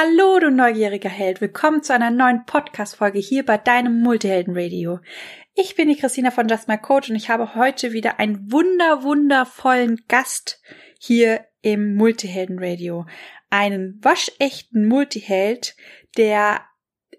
[0.00, 1.40] Hallo, du neugieriger Held.
[1.40, 5.00] Willkommen zu einer neuen Podcast-Folge hier bei deinem Multihelden-Radio.
[5.56, 9.02] Ich bin die Christina von Just My Coach und ich habe heute wieder einen wunder,
[9.02, 10.62] wundervollen Gast
[11.00, 13.06] hier im Multihelden-Radio.
[13.50, 15.74] Einen waschechten Multiheld,
[16.16, 16.60] der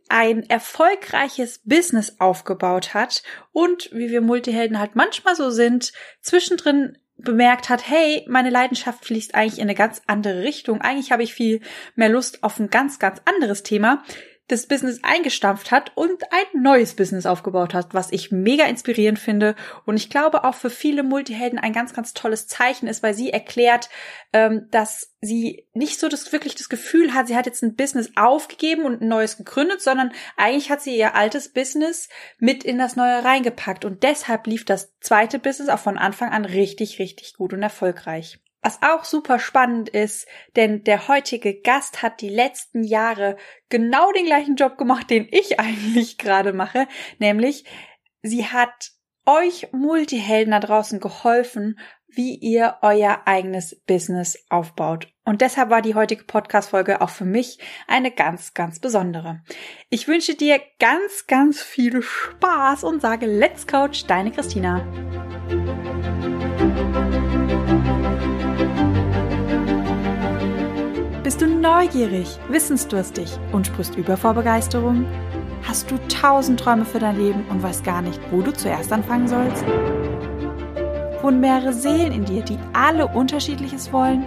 [0.07, 5.91] ein erfolgreiches Business aufgebaut hat und wie wir Multihelden halt manchmal so sind,
[6.21, 10.82] zwischendrin bemerkt hat, hey, meine Leidenschaft fließt eigentlich in eine ganz andere Richtung.
[10.82, 11.62] Eigentlich habe ich viel
[11.96, 14.04] mehr Lust auf ein ganz, ganz anderes Thema
[14.50, 19.55] das Business eingestampft hat und ein neues Business aufgebaut hat, was ich mega inspirierend finde
[19.85, 23.30] und ich glaube auch für viele Multihelden ein ganz, ganz tolles Zeichen ist, weil sie
[23.30, 23.90] erklärt,
[24.34, 28.12] ähm, dass sie nicht so das wirklich das Gefühl hat, sie hat jetzt ein Business
[28.16, 32.09] aufgegeben und ein neues gegründet, sondern eigentlich hat sie ihr altes Business
[32.40, 36.45] mit in das neue reingepackt und deshalb lief das zweite Business auch von Anfang an
[36.45, 38.40] richtig, richtig gut und erfolgreich.
[38.62, 43.38] Was auch super spannend ist, denn der heutige Gast hat die letzten Jahre
[43.70, 46.87] genau den gleichen Job gemacht, den ich eigentlich gerade mache,
[47.20, 47.65] nämlich
[48.21, 48.91] sie hat
[49.26, 55.07] euch Multihelden da draußen geholfen, wie ihr euer eigenes Business aufbaut.
[55.26, 59.43] Und deshalb war die heutige Podcast-Folge auch für mich eine ganz, ganz besondere.
[59.91, 64.84] Ich wünsche dir ganz, ganz viel Spaß und sage Let's Coach, deine Christina.
[71.30, 75.06] Bist du neugierig, wissensdurstig und sprichst über vor Begeisterung?
[75.62, 79.28] Hast du tausend Träume für dein Leben und weißt gar nicht, wo du zuerst anfangen
[79.28, 79.63] sollst?
[81.22, 84.25] Wohnen mehrere Seelen in dir, die alle unterschiedliches wollen?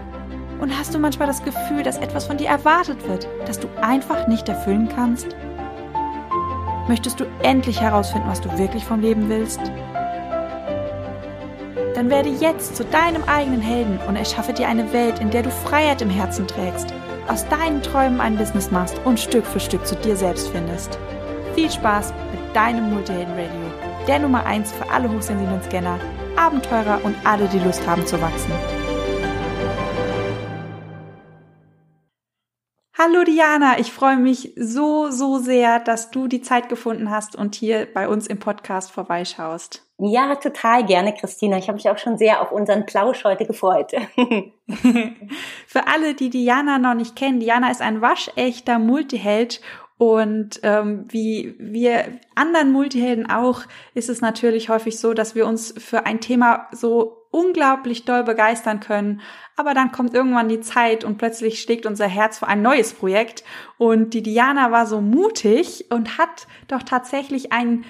[0.61, 4.29] Und hast du manchmal das Gefühl, dass etwas von dir erwartet wird, das du einfach
[4.29, 5.35] nicht erfüllen kannst?
[6.87, 9.59] Möchtest du endlich herausfinden, was du wirklich vom Leben willst?
[12.03, 15.53] Dann werde jetzt zu deinem eigenen Helden und erschaffe dir eine Welt, in der du
[15.53, 16.93] Freiheit im Herzen trägst,
[17.29, 20.99] aus deinen Träumen ein Business machst und Stück für Stück zu dir selbst findest.
[21.55, 26.01] Viel Spaß mit deinem Multihelden Radio, der Nummer 1 für alle hochsensiblen Scanner,
[26.35, 28.51] Abenteurer und alle, die Lust haben zu wachsen.
[32.99, 37.55] Hallo Diana, ich freue mich so, so sehr, dass du die Zeit gefunden hast und
[37.55, 39.85] hier bei uns im Podcast vorbeischaust.
[40.05, 41.59] Ja, total gerne, Christina.
[41.59, 43.93] Ich habe mich auch schon sehr auf unseren Plausch heute gefreut.
[45.69, 49.61] Für alle, die Diana noch nicht kennen, Diana ist ein waschechter Multiheld
[49.99, 53.63] und ähm, wie wir anderen Multihelden auch,
[53.95, 58.81] ist es natürlich häufig so, dass wir uns für ein Thema so unglaublich doll begeistern
[58.81, 59.21] können.
[59.57, 63.45] Aber dann kommt irgendwann die Zeit und plötzlich schlägt unser Herz für ein neues Projekt.
[63.79, 67.85] Und die Diana war so mutig und hat doch tatsächlich ein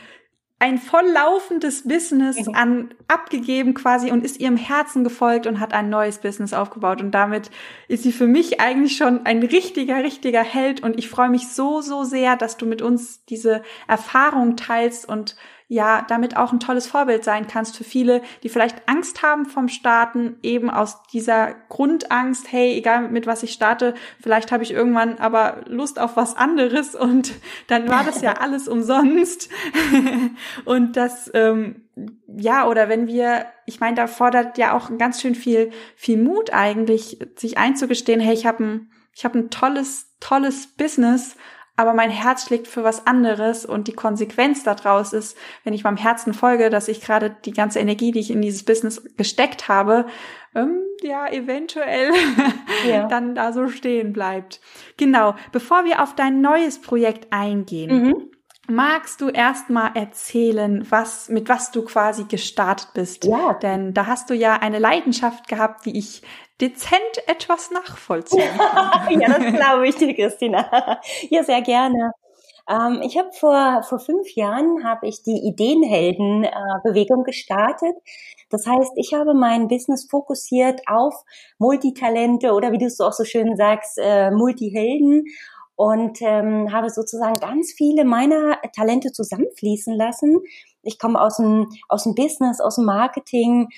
[0.63, 2.55] ein volllaufendes Business mhm.
[2.55, 7.11] an abgegeben quasi und ist ihrem Herzen gefolgt und hat ein neues Business aufgebaut und
[7.11, 7.51] damit
[7.89, 11.81] ist sie für mich eigentlich schon ein richtiger richtiger Held und ich freue mich so
[11.81, 15.35] so sehr, dass du mit uns diese Erfahrung teilst und
[15.69, 19.69] ja damit auch ein tolles Vorbild sein kannst für viele, die vielleicht Angst haben vom
[19.69, 25.19] Starten, eben aus dieser Grundangst, hey, egal mit was ich starte, vielleicht habe ich irgendwann
[25.19, 27.33] aber Lust auf was anderes und
[27.69, 29.49] dann war das ja alles umsonst.
[30.65, 31.83] und das, ähm,
[32.27, 36.53] ja, oder wenn wir, ich meine, da fordert ja auch ganz schön viel, viel Mut
[36.53, 41.37] eigentlich, sich einzugestehen, hey, ich habe ein, ich habe ein tolles, tolles Business
[41.77, 45.97] aber mein Herz schlägt für was anderes und die Konsequenz daraus ist, wenn ich meinem
[45.97, 50.07] Herzen folge, dass ich gerade die ganze Energie, die ich in dieses Business gesteckt habe,
[50.55, 52.11] ähm, ja, eventuell
[52.89, 53.07] ja.
[53.07, 54.61] dann da so stehen bleibt.
[54.99, 55.35] Genau.
[55.51, 58.33] Bevor wir auf dein neues Projekt eingehen, mhm.
[58.69, 63.25] Magst du erstmal erzählen, was, mit was du quasi gestartet bist?
[63.25, 63.55] Ja.
[63.55, 66.23] Denn da hast du ja eine Leidenschaft gehabt, die ich
[66.63, 68.41] dezent etwas nachvollziehen
[69.11, 71.01] ja, das glaube ich dir, Christina.
[71.31, 72.13] Ja, sehr gerne.
[72.69, 77.97] Ähm, ich habe vor, vor fünf Jahren habe ich die Ideenhelden-Bewegung äh, gestartet.
[78.51, 81.15] Das heißt, ich habe mein Business fokussiert auf
[81.59, 85.25] Multitalente oder wie du es auch so schön sagst, äh, Multihelden
[85.75, 90.39] und ähm, habe sozusagen ganz viele meiner Talente zusammenfließen lassen.
[90.83, 93.69] Ich komme aus dem, aus dem Business, aus dem Marketing,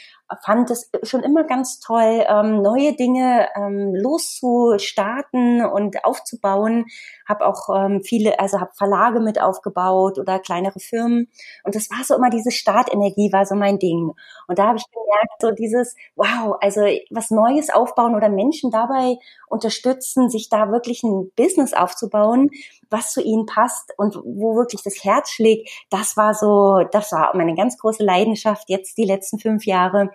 [0.43, 6.87] fand es schon immer ganz toll, ähm, neue Dinge ähm, loszustarten und aufzubauen.
[7.29, 11.29] Habe auch ähm, viele, also habe Verlage mit aufgebaut oder kleinere Firmen.
[11.65, 14.13] Und das war so immer diese Startenergie, war so mein Ding.
[14.49, 16.81] Und da habe ich gemerkt, so dieses, wow, also
[17.11, 19.17] was Neues aufbauen oder Menschen dabei
[19.49, 22.51] unterstützen, sich da wirklich ein Business aufzubauen,
[22.91, 25.69] was zu ihnen passt und wo wirklich das Herz schlägt.
[25.91, 30.11] Das war so, das war meine ganz große Leidenschaft jetzt die letzten fünf Jahre.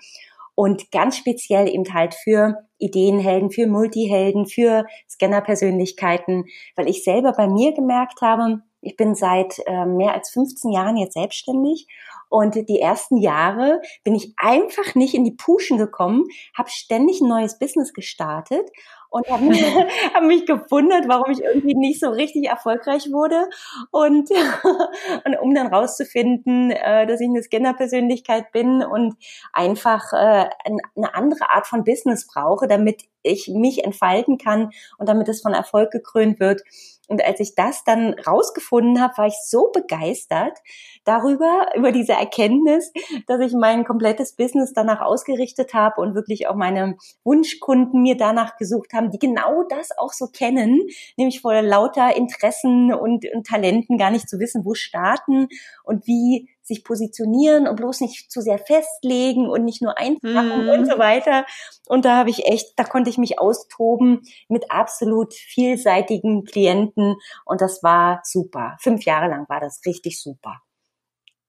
[0.60, 7.48] Und ganz speziell eben halt für Ideenhelden, für Multihelden, für Scanner-Persönlichkeiten, weil ich selber bei
[7.48, 11.88] mir gemerkt habe, ich bin seit äh, mehr als 15 Jahren jetzt selbstständig.
[12.28, 16.26] Und die ersten Jahre bin ich einfach nicht in die Puschen gekommen,
[16.58, 18.70] habe ständig ein neues Business gestartet
[19.10, 19.64] und habe mich,
[20.14, 23.50] hab mich gewundert, warum ich irgendwie nicht so richtig erfolgreich wurde.
[23.92, 24.30] Und,
[25.26, 29.16] und um dann rauszufinden, äh, dass ich eine Scanner-Persönlichkeit bin und
[29.54, 35.28] einfach äh, eine andere Art von Business brauche, damit ich mich entfalten kann und damit
[35.28, 36.62] es von Erfolg gekrönt wird.
[37.10, 40.60] Und als ich das dann rausgefunden habe, war ich so begeistert
[41.06, 42.94] darüber, über diese Erkenntnis,
[43.28, 48.58] dass ich mein komplettes Business danach ausgerichtet habe und wirklich auch meine Wunschkunden mir danach
[48.58, 50.80] gesucht haben, die genau das auch so kennen,
[51.18, 55.48] nämlich vor lauter Interessen und, und Talenten gar nicht zu wissen, wo starten
[55.84, 60.70] und wie sich positionieren und bloß nicht zu sehr festlegen und nicht nur einfachen mhm.
[60.70, 61.46] und so weiter.
[61.88, 67.16] Und da habe ich echt, da konnte ich mich austoben mit absolut vielseitigen Klienten
[67.46, 68.78] und das war super.
[68.80, 70.62] Fünf Jahre lang war das richtig super.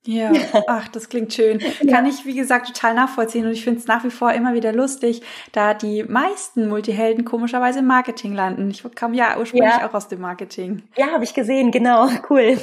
[0.07, 0.33] Ja,
[0.67, 1.61] ach, das klingt schön.
[1.89, 4.73] Kann ich, wie gesagt, total nachvollziehen und ich finde es nach wie vor immer wieder
[4.73, 8.71] lustig, da die meisten Multihelden komischerweise im Marketing landen.
[8.71, 9.87] Ich kam ja ursprünglich ja.
[9.87, 10.83] auch aus dem Marketing.
[10.97, 12.57] Ja, habe ich gesehen, genau, cool.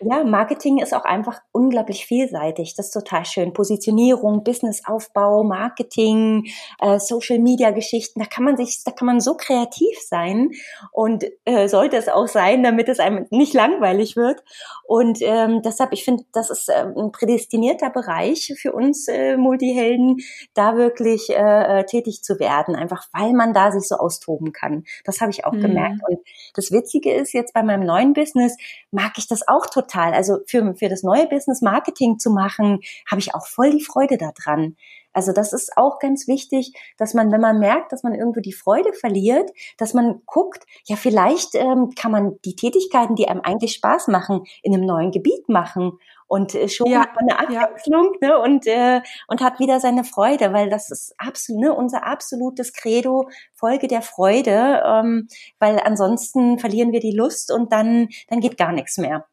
[0.00, 2.74] Ja, Marketing ist auch einfach unglaublich vielseitig.
[2.76, 3.52] Das ist total schön.
[3.52, 6.46] Positionierung, Businessaufbau, Marketing,
[6.80, 8.20] äh, Social Media Geschichten.
[8.20, 10.50] Da kann man sich, da kann man so kreativ sein
[10.92, 14.42] und äh, sollte es auch sein, damit es einem nicht langweilig wird.
[14.84, 20.18] Und ähm, deshalb, ich finde, das ist äh, ein prädestinierter Bereich für uns äh, Multihelden,
[20.54, 24.84] da wirklich äh, äh, tätig zu werden, einfach weil man da sich so austoben kann.
[25.04, 25.62] Das habe ich auch mhm.
[25.62, 26.00] gemerkt.
[26.06, 26.18] Und
[26.54, 28.56] das Witzige ist jetzt bei meinem neuen Business
[28.90, 29.85] mag ich das auch total.
[30.14, 32.80] Also für, für das neue Business Marketing zu machen,
[33.10, 34.76] habe ich auch voll die Freude daran.
[35.16, 38.52] Also das ist auch ganz wichtig, dass man, wenn man merkt, dass man irgendwo die
[38.52, 43.72] Freude verliert, dass man guckt, ja vielleicht ähm, kann man die Tätigkeiten, die einem eigentlich
[43.72, 48.28] Spaß machen, in einem neuen Gebiet machen und äh, schon ja, eine Abwechslung ja.
[48.28, 52.74] ne, und äh, und hat wieder seine Freude, weil das ist absolut ne, unser absolutes
[52.74, 55.28] Credo Folge der Freude, ähm,
[55.58, 59.24] weil ansonsten verlieren wir die Lust und dann dann geht gar nichts mehr.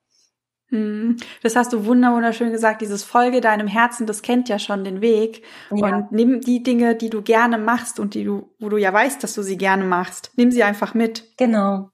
[0.74, 1.18] Hm.
[1.44, 2.82] Das hast du wunderschön gesagt.
[2.82, 5.44] Dieses Folge deinem Herzen, das kennt ja schon den Weg.
[5.72, 5.98] Ja.
[5.98, 9.22] Und nimm die Dinge, die du gerne machst und die du, wo du ja weißt,
[9.24, 11.38] dass du sie gerne machst, nimm sie einfach mit.
[11.38, 11.92] Genau.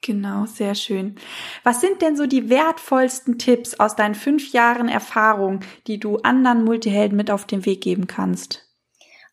[0.00, 1.16] Genau, sehr schön.
[1.64, 5.58] Was sind denn so die wertvollsten Tipps aus deinen fünf Jahren Erfahrung,
[5.88, 8.64] die du anderen Multihelden mit auf den Weg geben kannst?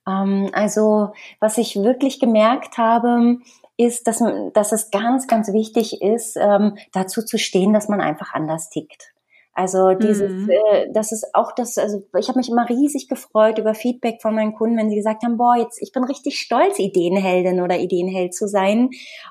[0.07, 3.37] Ähm, also, was ich wirklich gemerkt habe,
[3.77, 4.23] ist, dass,
[4.53, 9.15] dass es ganz, ganz wichtig ist, ähm, dazu zu stehen, dass man einfach anders tickt.
[9.57, 10.49] Also dieses, mhm.
[10.49, 14.35] äh, das ist auch das, also ich habe mich immer riesig gefreut über Feedback von
[14.35, 18.33] meinen Kunden, wenn sie gesagt haben, boah, jetzt ich bin richtig stolz, Ideenheldin oder Ideenheld
[18.33, 18.89] zu sein.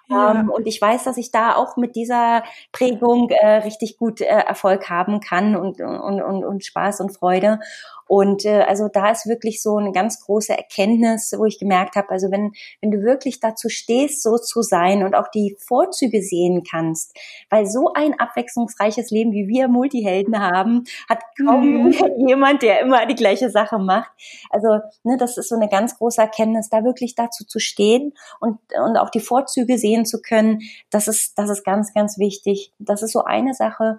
[0.08, 0.32] Ja.
[0.32, 2.42] Ähm, und ich weiß, dass ich da auch mit dieser
[2.72, 7.60] Prägung äh, richtig gut äh, Erfolg haben kann und, und, und, und Spaß und Freude.
[8.06, 12.10] Und äh, also da ist wirklich so eine ganz große Erkenntnis, wo ich gemerkt habe,
[12.10, 16.62] also wenn, wenn du wirklich dazu stehst, so zu sein und auch die Vorzüge sehen
[16.68, 17.16] kannst,
[17.50, 21.94] weil so ein abwechslungsreiches Leben, wie wir Multihelden haben, hat kaum mhm.
[22.28, 24.10] jemand, der immer die gleiche Sache macht.
[24.50, 28.58] Also ne, das ist so eine ganz große Erkenntnis, da wirklich dazu zu stehen und,
[28.84, 30.60] und auch die Vorzüge sehen zu können,
[30.90, 32.72] das ist, das ist ganz, ganz wichtig.
[32.78, 33.98] Das ist so eine Sache.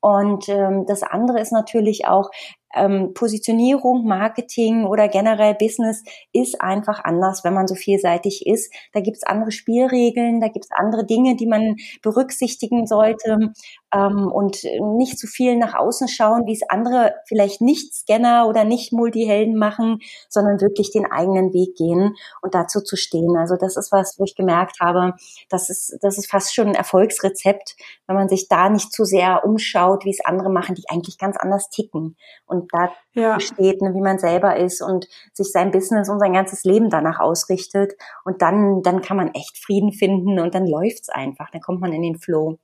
[0.00, 2.30] Und ähm, das andere ist natürlich auch,
[2.74, 8.72] ähm, Positionierung, Marketing oder generell Business ist einfach anders, wenn man so vielseitig ist.
[8.92, 13.52] Da gibt es andere Spielregeln, da gibt es andere Dinge, die man berücksichtigen sollte
[13.94, 14.64] ähm, und
[14.96, 19.56] nicht zu viel nach außen schauen, wie es andere vielleicht nicht Scanner oder nicht Multihelden
[19.56, 23.36] machen, sondern wirklich den eigenen Weg gehen und dazu zu stehen.
[23.36, 25.14] Also das ist was, wo ich gemerkt habe,
[25.48, 29.44] das ist, das ist fast schon ein Erfolgsrezept, wenn man sich da nicht zu sehr
[29.44, 32.16] umschaut, wie es andere machen, die eigentlich ganz anders ticken.
[32.46, 33.40] Und da ja.
[33.40, 37.20] steht, ne, wie man selber ist und sich sein Business und sein ganzes Leben danach
[37.20, 37.94] ausrichtet.
[38.24, 41.50] Und dann, dann kann man echt Frieden finden und dann läuft's einfach.
[41.50, 42.58] Dann kommt man in den Flow.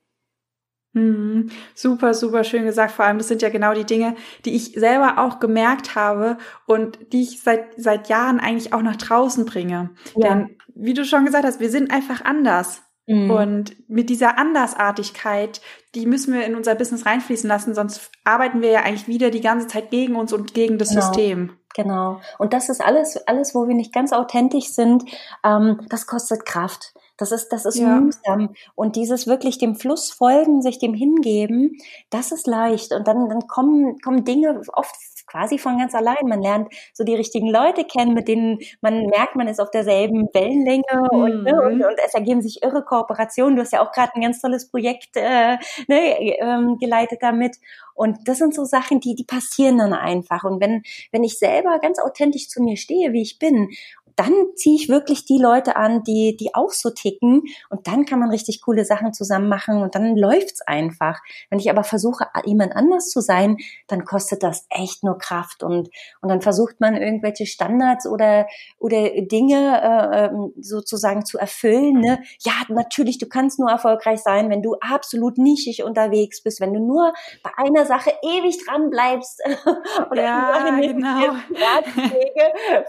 [0.95, 1.49] Mhm.
[1.75, 2.93] Super, super schön gesagt.
[2.93, 6.99] Vor allem, das sind ja genau die Dinge, die ich selber auch gemerkt habe und
[7.13, 9.91] die ich seit, seit Jahren eigentlich auch nach draußen bringe.
[10.15, 10.29] Ja.
[10.29, 12.83] Denn, wie du schon gesagt hast, wir sind einfach anders.
[13.13, 13.31] Mhm.
[13.31, 15.61] Und mit dieser Andersartigkeit,
[15.95, 19.41] die müssen wir in unser Business reinfließen lassen, sonst arbeiten wir ja eigentlich wieder die
[19.41, 21.01] ganze Zeit gegen uns und gegen das genau.
[21.03, 21.53] System.
[21.75, 22.21] Genau.
[22.39, 25.05] Und das ist alles, alles, wo wir nicht ganz authentisch sind,
[25.45, 26.95] ähm, das kostet Kraft.
[27.19, 28.01] Das ist, das ist ja.
[28.01, 28.55] mühsam.
[28.75, 31.77] Und dieses wirklich dem Fluss folgen, sich dem hingeben,
[32.11, 32.93] das ist leicht.
[32.93, 34.95] Und dann, dann kommen, kommen Dinge oft
[35.33, 36.25] quasi von ganz allein.
[36.27, 40.29] Man lernt so die richtigen Leute kennen, mit denen man merkt, man ist auf derselben
[40.33, 41.19] Wellenlänge mhm.
[41.19, 43.57] und, ne, und, und, es ergeben sich irre Kooperationen.
[43.57, 45.57] Du hast ja auch gerade ein ganz tolles Projekt äh,
[45.89, 47.57] ne, ähm, geleitet damit.
[47.95, 50.45] Und das sind so Sachen, die, die passieren dann einfach.
[50.45, 53.71] Und wenn, wenn ich selber ganz authentisch zu mir stehe, wie ich bin
[54.17, 58.19] dann ziehe ich wirklich die Leute an, die, die auch so ticken und dann kann
[58.19, 61.21] man richtig coole Sachen zusammen machen und dann läuft's einfach.
[61.51, 63.57] Wenn ich aber versuche, jemand anders zu sein,
[63.89, 65.91] dann kostet das echt nur Kraft und,
[66.21, 68.47] und dann versucht man irgendwelche Standards oder,
[68.79, 72.01] oder Dinge äh, ähm, sozusagen zu erfüllen.
[72.01, 72.23] Ne?
[72.41, 76.81] Ja, natürlich, du kannst nur erfolgreich sein, wenn du absolut nischig unterwegs bist, wenn du
[76.81, 79.43] nur bei einer Sache ewig dran bleibst
[80.11, 81.37] oder ja, genau.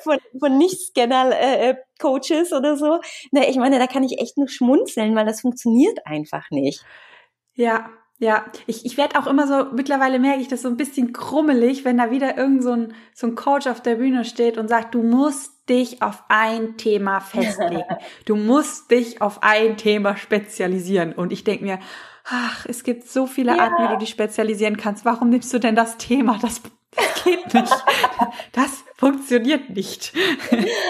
[0.02, 3.00] von, von nichts äh, äh, Coaches oder so.
[3.32, 6.84] Na, ich meine, da kann ich echt nur schmunzeln, weil das funktioniert einfach nicht.
[7.56, 7.90] Ja,
[8.20, 11.84] ja, ich, ich werde auch immer so, mittlerweile merke ich das so ein bisschen krummelig,
[11.84, 14.96] wenn da wieder irgend so ein, so ein Coach auf der Bühne steht und sagt,
[14.96, 17.84] du musst dich auf ein Thema festlegen.
[18.26, 21.14] du musst dich auf ein Thema spezialisieren.
[21.14, 21.80] Und ich denke mir,
[22.26, 23.64] ach, es gibt so viele ja.
[23.64, 25.06] Arten, wie du dich spezialisieren kannst.
[25.06, 26.38] Warum nimmst du denn das Thema?
[26.42, 26.62] Das,
[26.96, 27.74] das geht nicht.
[28.52, 30.14] Das funktioniert nicht.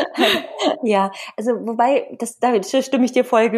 [0.84, 3.52] ja, also wobei, das, da stimme ich dir voll,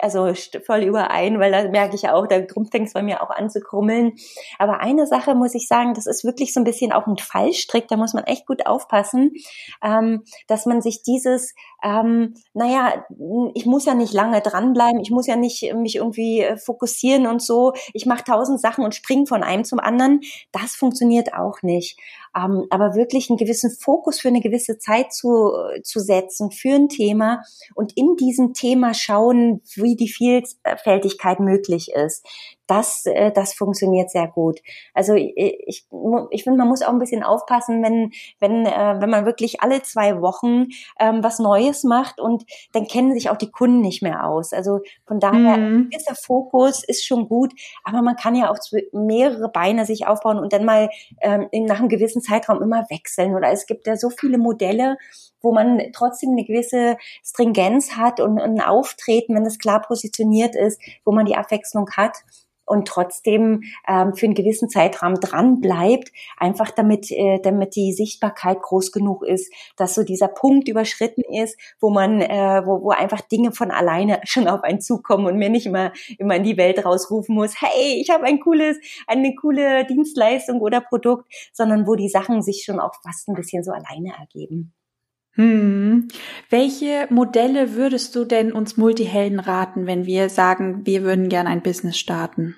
[0.00, 0.32] also
[0.64, 2.36] voll überein, weil da merke ich auch, da
[2.70, 4.14] fängt es bei mir auch an zu krummeln.
[4.58, 7.86] Aber eine Sache muss ich sagen, das ist wirklich so ein bisschen auch ein Fallstrick,
[7.88, 9.32] da muss man echt gut aufpassen,
[9.82, 11.54] ähm, dass man sich dieses,
[11.86, 13.06] ähm, naja,
[13.54, 17.40] ich muss ja nicht lange dranbleiben, ich muss ja nicht mich irgendwie äh, fokussieren und
[17.40, 21.96] so, ich mache tausend Sachen und springe von einem zum anderen, das funktioniert auch nicht.
[22.36, 25.52] Ähm, aber wirklich einen gewissen Fokus für eine gewisse Zeit zu,
[25.84, 27.42] zu setzen für ein Thema
[27.76, 32.26] und in diesem Thema schauen, wie die Vielfältigkeit möglich ist
[32.66, 34.60] das, äh, das funktioniert sehr gut.
[34.94, 39.26] Also ich, ich, finde, man muss auch ein bisschen aufpassen, wenn, wenn, äh, wenn man
[39.26, 40.66] wirklich alle zwei Wochen
[40.98, 44.52] ähm, was Neues macht und dann kennen sich auch die Kunden nicht mehr aus.
[44.52, 45.90] Also von daher mhm.
[45.90, 47.52] der Fokus ist schon gut,
[47.84, 48.58] aber man kann ja auch
[48.92, 50.88] mehrere Beine sich aufbauen und dann mal
[51.20, 53.34] ähm, nach einem gewissen Zeitraum immer wechseln.
[53.34, 54.96] Oder es gibt ja so viele Modelle,
[55.40, 60.80] wo man trotzdem eine gewisse Stringenz hat und ein Auftreten, wenn es klar positioniert ist,
[61.04, 62.16] wo man die Abwechslung hat
[62.66, 68.60] und trotzdem ähm, für einen gewissen Zeitraum dran bleibt, einfach damit, äh, damit die Sichtbarkeit
[68.60, 73.20] groß genug ist, dass so dieser Punkt überschritten ist, wo man, äh, wo, wo einfach
[73.20, 76.84] Dinge von alleine schon auf einen zukommen und mir nicht immer immer in die Welt
[76.84, 82.08] rausrufen muss, hey, ich habe ein cooles, eine coole Dienstleistung oder Produkt, sondern wo die
[82.08, 84.75] Sachen sich schon auch fast ein bisschen so alleine ergeben.
[85.36, 86.08] Hm.
[86.50, 91.62] Welche Modelle würdest du denn uns Multihelden raten, wenn wir sagen, wir würden gerne ein
[91.62, 92.56] Business starten?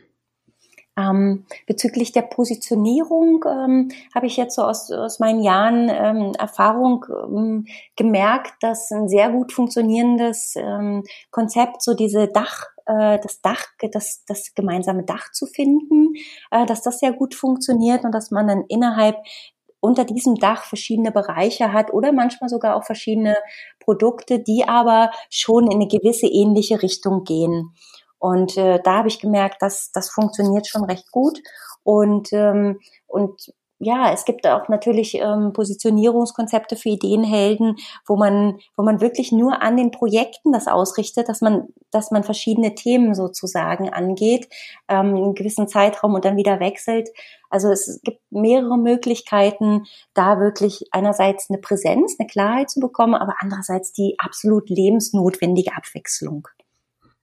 [0.97, 7.05] Ähm, bezüglich der Positionierung ähm, habe ich jetzt so aus, aus meinen Jahren ähm, Erfahrung
[7.09, 7.67] ähm,
[7.97, 14.25] gemerkt, dass ein sehr gut funktionierendes ähm, Konzept, so diese Dach äh, das Dach, das,
[14.27, 16.15] das gemeinsame Dach zu finden,
[16.51, 19.17] äh, dass das sehr gut funktioniert und dass man dann innerhalb
[19.81, 23.37] unter diesem Dach verschiedene Bereiche hat oder manchmal sogar auch verschiedene
[23.81, 27.75] Produkte, die aber schon in eine gewisse ähnliche Richtung gehen.
[28.19, 31.41] Und äh, da habe ich gemerkt, dass das funktioniert schon recht gut.
[31.85, 38.83] Und, ähm, und ja, es gibt auch natürlich ähm, Positionierungskonzepte für Ideenhelden, wo man, wo
[38.83, 43.89] man wirklich nur an den Projekten das ausrichtet, dass man, dass man verschiedene Themen sozusagen
[43.91, 44.49] angeht,
[44.89, 47.09] ähm, in einem gewissen Zeitraum und dann wieder wechselt.
[47.51, 53.35] Also es gibt mehrere Möglichkeiten, da wirklich einerseits eine Präsenz, eine Klarheit zu bekommen, aber
[53.39, 56.49] andererseits die absolut lebensnotwendige Abwechslung.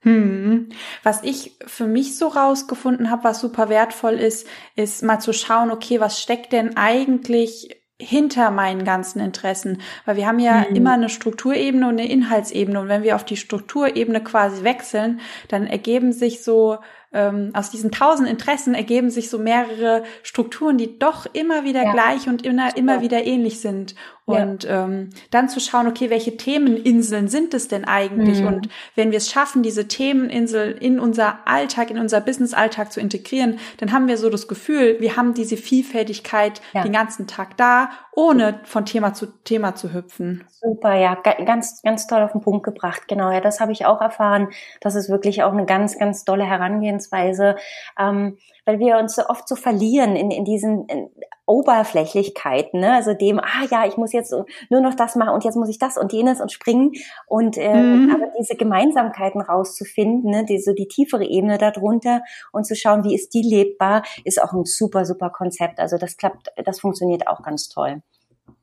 [0.06, 0.68] Hm.
[1.02, 4.46] Was ich für mich so rausgefunden habe, was super wertvoll ist,
[4.76, 10.28] ist mal zu schauen, okay, was steckt denn eigentlich hinter meinen ganzen Interessen, weil wir
[10.28, 10.76] haben ja mhm.
[10.76, 15.66] immer eine Strukturebene und eine Inhaltsebene und wenn wir auf die Strukturebene quasi wechseln, dann
[15.66, 16.78] ergeben sich so
[17.12, 21.92] ähm, aus diesen tausend Interessen ergeben sich so mehrere Strukturen, die doch immer wieder ja.
[21.92, 23.94] gleich und immer, immer wieder ähnlich sind.
[24.26, 24.84] Und ja.
[24.84, 28.40] ähm, dann zu schauen, okay, welche Themeninseln sind es denn eigentlich?
[28.40, 28.46] Mhm.
[28.48, 33.60] Und wenn wir es schaffen, diese Themeninsel in unser Alltag, in unser Business-Alltag zu integrieren,
[33.78, 36.82] dann haben wir so das Gefühl, wir haben diese Vielfältigkeit ja.
[36.82, 40.42] den ganzen Tag da, ohne von Thema zu Thema zu hüpfen.
[40.50, 43.02] Super, ja, ganz, ganz toll auf den Punkt gebracht.
[43.06, 44.48] Genau, ja, das habe ich auch erfahren.
[44.80, 47.54] Das ist wirklich auch eine ganz, ganz tolle Herangehensweise
[47.96, 51.08] ähm, weil wir uns so oft so verlieren in, in diesen in
[51.46, 52.92] Oberflächlichkeiten, ne?
[52.92, 54.34] also dem, ah ja, ich muss jetzt
[54.68, 56.90] nur noch das machen und jetzt muss ich das und jenes und springen
[57.28, 58.12] und äh, mhm.
[58.12, 60.44] aber diese Gemeinsamkeiten rauszufinden, ne?
[60.44, 64.52] die, so die tiefere Ebene darunter und zu schauen, wie ist die lebbar, ist auch
[64.52, 65.78] ein super, super Konzept.
[65.78, 68.02] Also das klappt, das funktioniert auch ganz toll.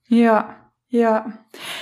[0.10, 0.63] Ja,
[0.94, 1.26] ja,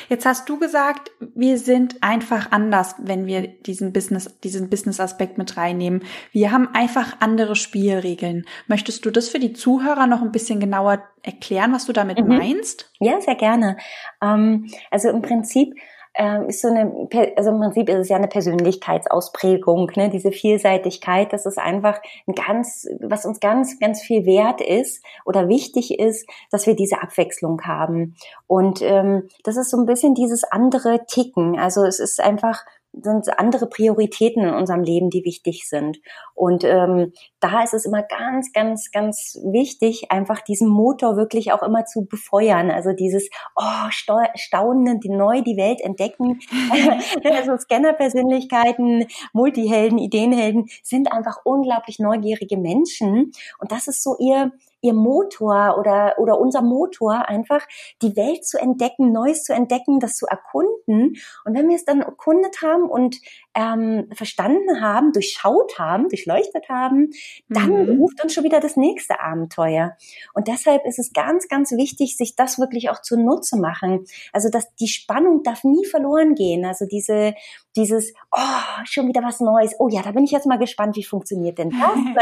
[0.07, 5.57] jetzt hast du gesagt, wir sind einfach anders, wenn wir diesen Business, diesen Business-Aspekt mit
[5.57, 6.03] reinnehmen.
[6.31, 8.45] Wir haben einfach andere Spielregeln.
[8.67, 12.37] Möchtest du das für die Zuhörer noch ein bisschen genauer erklären, was du damit mhm.
[12.37, 12.89] meinst?
[13.01, 13.75] Ja, sehr gerne.
[14.23, 15.73] Ähm, also im Prinzip
[16.15, 20.09] ähm, ist so eine, also im Prinzip ist es ja eine Persönlichkeitsausprägung, ne?
[20.09, 25.47] diese Vielseitigkeit, das ist einfach ein ganz, was uns ganz, ganz viel wert ist oder
[25.47, 28.15] wichtig ist, dass wir diese Abwechslung haben.
[28.47, 31.57] Und ähm, das ist so ein bisschen dieses andere Ticken.
[31.57, 35.99] Also es ist einfach sind andere Prioritäten in unserem Leben, die wichtig sind.
[36.35, 41.63] Und ähm, da ist es immer ganz, ganz, ganz wichtig, einfach diesen Motor wirklich auch
[41.63, 42.69] immer zu befeuern.
[42.69, 46.39] Also dieses oh, Staunen, die neu die Welt entdecken.
[47.23, 53.31] also Scanner-Persönlichkeiten, Multihelden, Ideenhelden sind einfach unglaublich neugierige Menschen.
[53.59, 57.65] Und das ist so ihr ihr Motor oder, oder unser Motor einfach,
[58.01, 61.17] die Welt zu entdecken, Neues zu entdecken, das zu erkunden.
[61.45, 63.17] Und wenn wir es dann erkundet haben und
[63.53, 67.09] ähm, verstanden haben, durchschaut haben, durchleuchtet haben,
[67.49, 67.99] dann mhm.
[67.99, 69.97] ruft uns schon wieder das nächste Abenteuer.
[70.33, 74.05] Und deshalb ist es ganz, ganz wichtig, sich das wirklich auch zunutze machen.
[74.31, 76.65] Also, dass die Spannung darf nie verloren gehen.
[76.65, 77.33] Also diese,
[77.75, 79.75] dieses, oh, schon wieder was Neues.
[79.79, 81.81] Oh ja, da bin ich jetzt mal gespannt, wie funktioniert denn das?
[82.11, 82.21] Ne?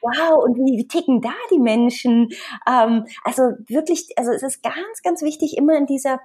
[0.00, 2.28] Wow, und wie, wie ticken da die Menschen?
[2.68, 6.20] Ähm, also wirklich, also es ist ganz, ganz wichtig, immer in dieser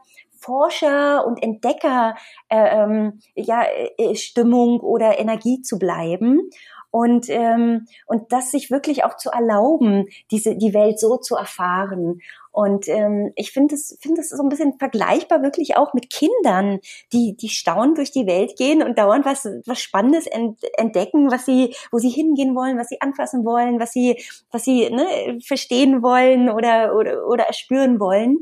[0.45, 2.15] Forscher und Entdecker
[2.49, 3.63] äh, ähm, ja,
[3.97, 6.49] äh, Stimmung oder Energie zu bleiben
[6.91, 12.21] und ähm, und das sich wirklich auch zu erlauben, diese die Welt so zu erfahren.
[12.51, 16.79] Und ähm, ich finde es finde es so ein bisschen vergleichbar wirklich auch mit Kindern,
[17.11, 21.45] die die staunen durch die Welt gehen und dauernd was was Spannendes ent, entdecken, was
[21.45, 26.01] sie wo sie hingehen wollen, was sie anfassen wollen, was sie was sie ne, verstehen
[26.01, 28.39] wollen oder oder oder erspüren wollen.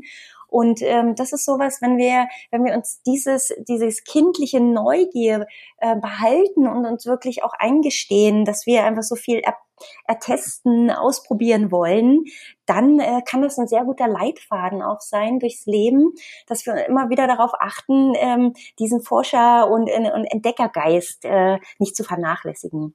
[0.54, 5.96] Und ähm, das ist sowas, wenn wir, wenn wir uns dieses, dieses kindliche Neugier äh,
[5.96, 9.56] behalten und uns wirklich auch eingestehen, dass wir einfach so viel er
[10.06, 12.22] ertesten, ausprobieren wollen,
[12.66, 16.12] dann äh, kann das ein sehr guter Leitfaden auch sein durchs Leben,
[16.46, 22.04] dass wir immer wieder darauf achten, ähm, diesen Forscher- und, und Entdeckergeist äh, nicht zu
[22.04, 22.94] vernachlässigen.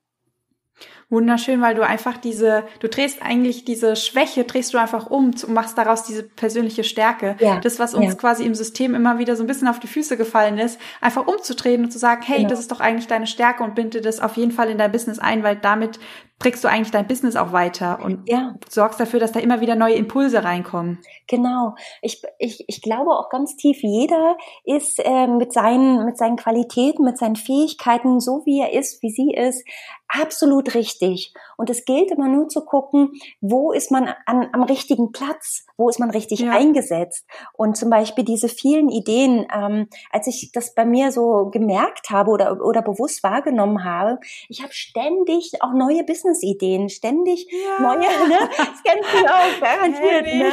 [1.11, 5.49] Wunderschön, weil du einfach diese, du drehst eigentlich diese Schwäche, drehst du einfach um und
[5.49, 7.35] machst daraus diese persönliche Stärke.
[7.39, 7.59] Ja.
[7.59, 8.13] Das, was uns ja.
[8.13, 11.83] quasi im System immer wieder so ein bisschen auf die Füße gefallen ist, einfach umzudrehen
[11.83, 12.49] und zu sagen, hey, genau.
[12.49, 15.17] das ist doch eigentlich deine Stärke und binde das auf jeden Fall in dein Business
[15.17, 15.99] ein, weil damit
[16.39, 18.55] trägst du eigentlich dein Business auch weiter und ja.
[18.69, 20.99] sorgst dafür, dass da immer wieder neue Impulse reinkommen.
[21.27, 21.75] Genau.
[22.01, 27.03] Ich, ich, ich glaube auch ganz tief, jeder ist äh, mit, seinen, mit seinen Qualitäten,
[27.03, 29.65] mit seinen Fähigkeiten, so wie er ist, wie sie ist,
[30.09, 31.33] absolut richtig.
[31.55, 35.87] Und es gilt immer nur zu gucken, wo ist man an, am richtigen Platz, wo
[35.89, 36.51] ist man richtig ja.
[36.51, 37.25] eingesetzt.
[37.53, 42.31] Und zum Beispiel diese vielen Ideen, ähm, als ich das bei mir so gemerkt habe
[42.31, 47.81] oder, oder bewusst wahrgenommen habe, ich habe ständig auch neue Business-Ideen, ständig ja.
[47.81, 48.39] neue, ne?
[48.57, 50.51] Das kennst du auch, garantiert, ne?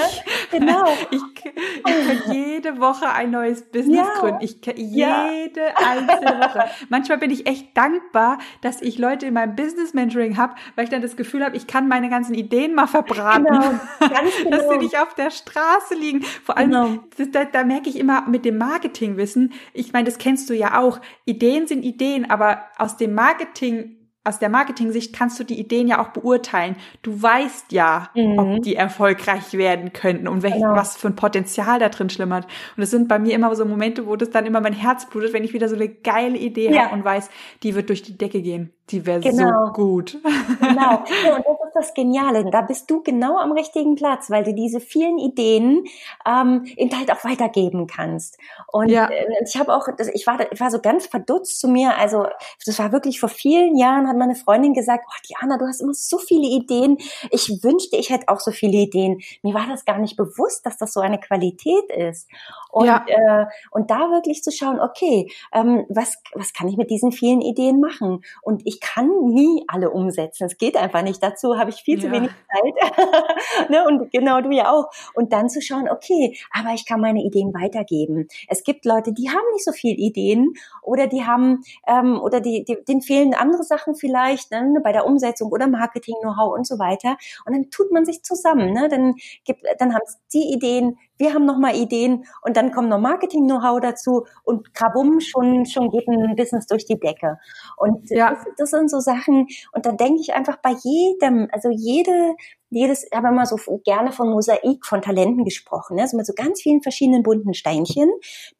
[0.50, 0.86] Genau.
[1.10, 4.20] Ich, ich kann jede Woche ein neues Business ja.
[4.20, 4.42] gründen.
[4.42, 6.64] Ich jede einzelne Woche.
[6.88, 10.90] Manchmal bin ich echt dankbar, dass ich Leute in meinem Business Mentoring habe, weil ich
[10.90, 13.44] dann das Gefühl habe, ich kann meine ganzen Ideen mal verbraten.
[13.44, 13.60] Genau,
[14.00, 14.50] genau.
[14.50, 16.22] dass sie nicht auf der Straße liegen.
[16.22, 17.28] Vor allem, genau.
[17.32, 21.00] da, da merke ich immer mit dem Marketingwissen, ich meine, das kennst du ja auch.
[21.24, 23.95] Ideen sind Ideen, aber aus dem Marketing
[24.26, 26.76] aus der Marketing-Sicht kannst du die Ideen ja auch beurteilen.
[27.02, 28.38] Du weißt ja, mhm.
[28.38, 30.74] ob die erfolgreich werden könnten und welch, genau.
[30.74, 32.46] was für ein Potenzial da drin schlimmert.
[32.76, 35.32] Und es sind bei mir immer so Momente, wo das dann immer mein Herz blutet,
[35.32, 36.84] wenn ich wieder so eine geile Idee ja.
[36.84, 37.30] habe und weiß,
[37.62, 38.72] die wird durch die Decke gehen.
[38.90, 39.66] Die wäre genau.
[39.66, 40.18] so gut.
[40.60, 41.04] Genau.
[41.24, 42.48] Ja, und das ist das Geniale.
[42.50, 45.84] Da bist du genau am richtigen Platz, weil du diese vielen Ideen
[46.26, 48.38] ähm, eben halt auch weitergeben kannst.
[48.70, 49.08] Und ja.
[49.08, 51.96] äh, ich habe auch, ich war, ich war so ganz verdutzt zu mir.
[51.98, 52.26] Also
[52.64, 55.94] das war wirklich vor vielen Jahren hat meine Freundin gesagt, oh Diana, du hast immer
[55.94, 56.98] so viele Ideen.
[57.30, 59.20] Ich wünschte, ich hätte auch so viele Ideen.
[59.42, 62.28] Mir war das gar nicht bewusst, dass das so eine Qualität ist.
[62.76, 63.06] Und, ja.
[63.06, 67.40] äh, und da wirklich zu schauen, okay, ähm, was, was kann ich mit diesen vielen
[67.40, 68.20] Ideen machen?
[68.42, 70.44] Und ich kann nie alle umsetzen.
[70.44, 71.22] Es geht einfach nicht.
[71.22, 73.70] Dazu habe ich viel zu wenig Zeit.
[73.70, 73.86] ne?
[73.86, 74.90] Und genau du ja auch.
[75.14, 78.28] Und dann zu schauen, okay, aber ich kann meine Ideen weitergeben.
[78.46, 82.62] Es gibt Leute, die haben nicht so viele Ideen oder die haben ähm, oder die,
[82.64, 87.16] die denen fehlen andere Sachen vielleicht ne, bei der Umsetzung oder Marketing-Know-how und so weiter.
[87.46, 88.74] Und dann tut man sich zusammen.
[88.74, 88.90] Ne?
[88.90, 89.14] Dann
[89.46, 94.26] gibt, dann haben die Ideen, wir haben nochmal Ideen und dann kommt noch Marketing-Know-how dazu
[94.44, 97.38] und krabum, schon, schon geht ein Business durch die Decke.
[97.76, 98.30] Und ja.
[98.30, 102.34] das, das sind so Sachen, und dann denke ich einfach bei jedem, also jede,
[102.70, 106.02] jedes, ich habe immer so gerne von Mosaik von Talenten gesprochen, ne?
[106.02, 108.10] also mit so ganz vielen verschiedenen bunten Steinchen,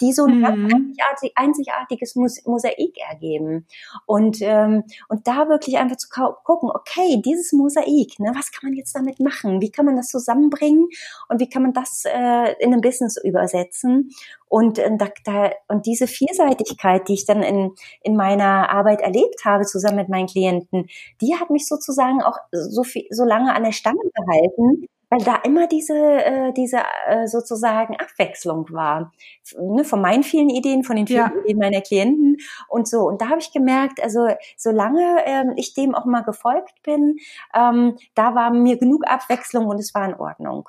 [0.00, 0.42] die so ein mhm.
[0.42, 3.66] ganz einzigartig, einzigartiges Mosaik ergeben.
[4.06, 8.74] Und, ähm, und da wirklich einfach zu gucken, okay, dieses Mosaik, ne, was kann man
[8.74, 9.60] jetzt damit machen?
[9.60, 10.88] Wie kann man das zusammenbringen?
[11.28, 14.10] Und wie kann man das äh, in ein Business übersetzen?
[14.48, 19.44] Und, äh, da, da, und diese Vielseitigkeit, die ich dann in, in meiner Arbeit erlebt
[19.44, 20.86] habe, zusammen mit meinen Klienten,
[21.20, 25.37] die hat mich sozusagen auch so, viel, so lange an der Stange gehalten, weil da
[25.44, 29.12] immer diese, äh, diese äh, sozusagen Abwechslung war.
[29.59, 31.40] Ne, von meinen vielen Ideen, von den vielen ja.
[31.42, 33.06] Ideen meiner Klienten und so.
[33.06, 37.18] Und da habe ich gemerkt, also solange ähm, ich dem auch mal gefolgt bin,
[37.54, 40.68] ähm, da war mir genug Abwechslung und es war in Ordnung.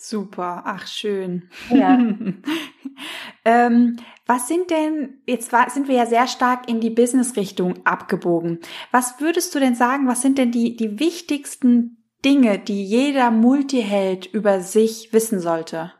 [0.00, 1.48] Super, ach schön.
[1.70, 1.96] Ja.
[3.44, 8.58] ähm, was sind denn, jetzt war, sind wir ja sehr stark in die Business-Richtung abgebogen.
[8.90, 14.26] Was würdest du denn sagen, was sind denn die, die wichtigsten Dinge, die jeder Multiheld
[14.26, 15.92] über sich wissen sollte?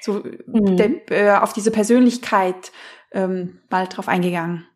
[0.00, 0.76] So mhm.
[0.76, 2.72] der, äh, auf diese Persönlichkeit
[3.12, 4.66] ähm, mal drauf eingegangen.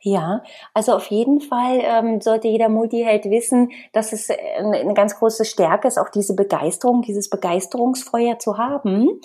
[0.00, 5.18] Ja, also auf jeden Fall ähm, sollte jeder Multiheld wissen, dass es eine, eine ganz
[5.18, 9.20] große Stärke ist, auch diese Begeisterung, dieses Begeisterungsfeuer zu haben.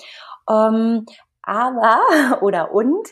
[0.50, 1.06] Ähm,
[1.42, 2.00] aber
[2.42, 3.08] oder und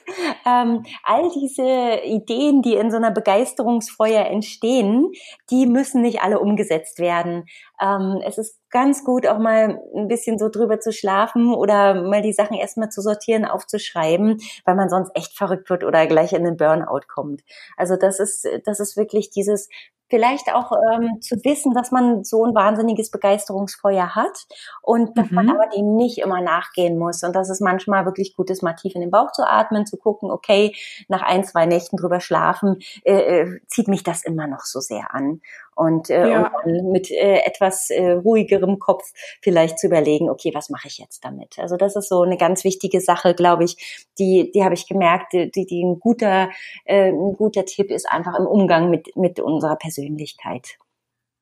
[0.47, 5.13] ähm, all diese Ideen, die in so einer Begeisterungsfeuer entstehen,
[5.51, 7.47] die müssen nicht alle umgesetzt werden.
[7.81, 12.23] Ähm, es ist ganz gut, auch mal ein bisschen so drüber zu schlafen oder mal
[12.23, 16.45] die Sachen erstmal zu sortieren, aufzuschreiben, weil man sonst echt verrückt wird oder gleich in
[16.45, 17.43] den Burnout kommt.
[17.77, 19.69] Also das ist, das ist wirklich dieses
[20.11, 24.47] vielleicht auch ähm, zu wissen, dass man so ein wahnsinniges Begeisterungsfeuer hat
[24.83, 25.35] und dass mhm.
[25.37, 28.75] man aber dem nicht immer nachgehen muss und dass es manchmal wirklich gut ist, mal
[28.75, 30.75] tief in den Bauch zu atmen, zu gucken, okay,
[31.09, 35.15] nach ein, zwei Nächten drüber schlafen, äh, äh zieht mich das immer noch so sehr
[35.15, 35.41] an
[35.75, 36.53] und, äh, ja.
[36.65, 39.11] und mit äh, etwas äh, ruhigerem Kopf
[39.43, 41.59] vielleicht zu überlegen, okay, was mache ich jetzt damit?
[41.59, 45.33] Also das ist so eine ganz wichtige Sache, glaube ich, die, die habe ich gemerkt,
[45.33, 46.51] die, die ein guter,
[46.85, 50.79] äh, ein guter Tipp ist einfach im Umgang mit, mit unserer Persönlichkeit.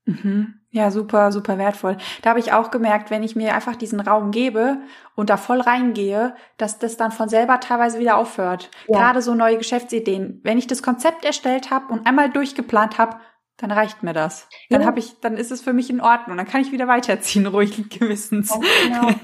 [0.09, 0.55] Mhm.
[0.71, 1.99] Ja, super, super wertvoll.
[2.23, 4.79] Da habe ich auch gemerkt, wenn ich mir einfach diesen Raum gebe
[5.15, 8.71] und da voll reingehe, dass das dann von selber teilweise wieder aufhört.
[8.87, 8.99] Ja.
[8.99, 10.41] Gerade so neue Geschäftsideen.
[10.45, 13.19] Wenn ich das Konzept erstellt habe und einmal durchgeplant habe,
[13.59, 14.49] dann reicht mir das.
[14.71, 14.87] Dann ja.
[14.87, 16.37] habe ich, dann ist es für mich in Ordnung.
[16.37, 18.51] Dann kann ich wieder weiterziehen, ruhig gewissens.
[18.51, 19.15] Ja, genau.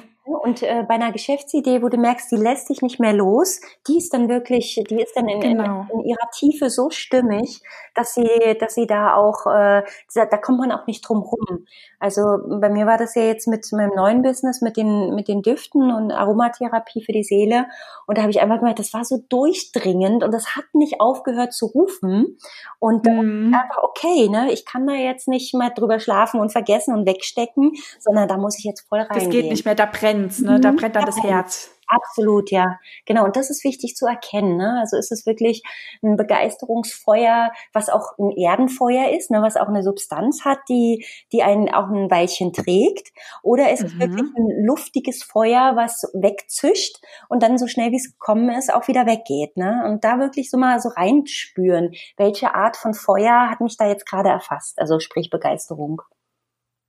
[0.45, 3.99] Und äh, bei einer Geschäftsidee, wo du merkst, die lässt sich nicht mehr los, die
[3.99, 5.87] ist dann wirklich, die ist dann in, genau.
[5.93, 7.63] in, in ihrer Tiefe so stimmig,
[7.95, 9.83] dass sie, dass sie da auch, äh,
[10.15, 11.67] da kommt man auch nicht drum rum.
[11.99, 12.23] Also
[12.61, 15.91] bei mir war das ja jetzt mit meinem neuen Business, mit den, mit den Düften
[15.91, 17.67] und Aromatherapie für die Seele.
[18.07, 21.53] Und da habe ich einfach gemerkt, das war so durchdringend und das hat nicht aufgehört
[21.53, 22.39] zu rufen.
[22.79, 23.55] Und mhm.
[23.55, 27.73] einfach, okay, ne, ich kann da jetzt nicht mal drüber schlafen und vergessen und wegstecken,
[27.99, 29.25] sondern da muss ich jetzt voll reingehen.
[29.25, 30.61] Das geht nicht mehr, da brennt brennt's, ne?
[30.61, 30.77] Da mhm.
[30.77, 31.71] brennt dann das Herz.
[31.89, 32.79] Absolut, ja.
[33.07, 33.25] Genau.
[33.25, 34.57] Und das ist wichtig zu erkennen.
[34.57, 34.79] Ne?
[34.81, 35.63] Also ist es wirklich
[36.03, 39.43] ein Begeisterungsfeuer, was auch ein Erdenfeuer ist, ne?
[39.43, 43.13] was auch eine Substanz hat, die, die einen auch ein Weilchen trägt.
[43.43, 43.87] Oder ist mhm.
[43.87, 48.73] es wirklich ein luftiges Feuer, was wegzischt und dann so schnell wie es gekommen ist,
[48.73, 49.57] auch wieder weggeht.
[49.57, 49.83] Ne?
[49.87, 54.07] Und da wirklich so mal so reinspüren, welche Art von Feuer hat mich da jetzt
[54.07, 54.79] gerade erfasst.
[54.79, 56.03] Also sprich Begeisterung.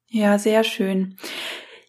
[0.08, 1.18] Ja, sehr schön.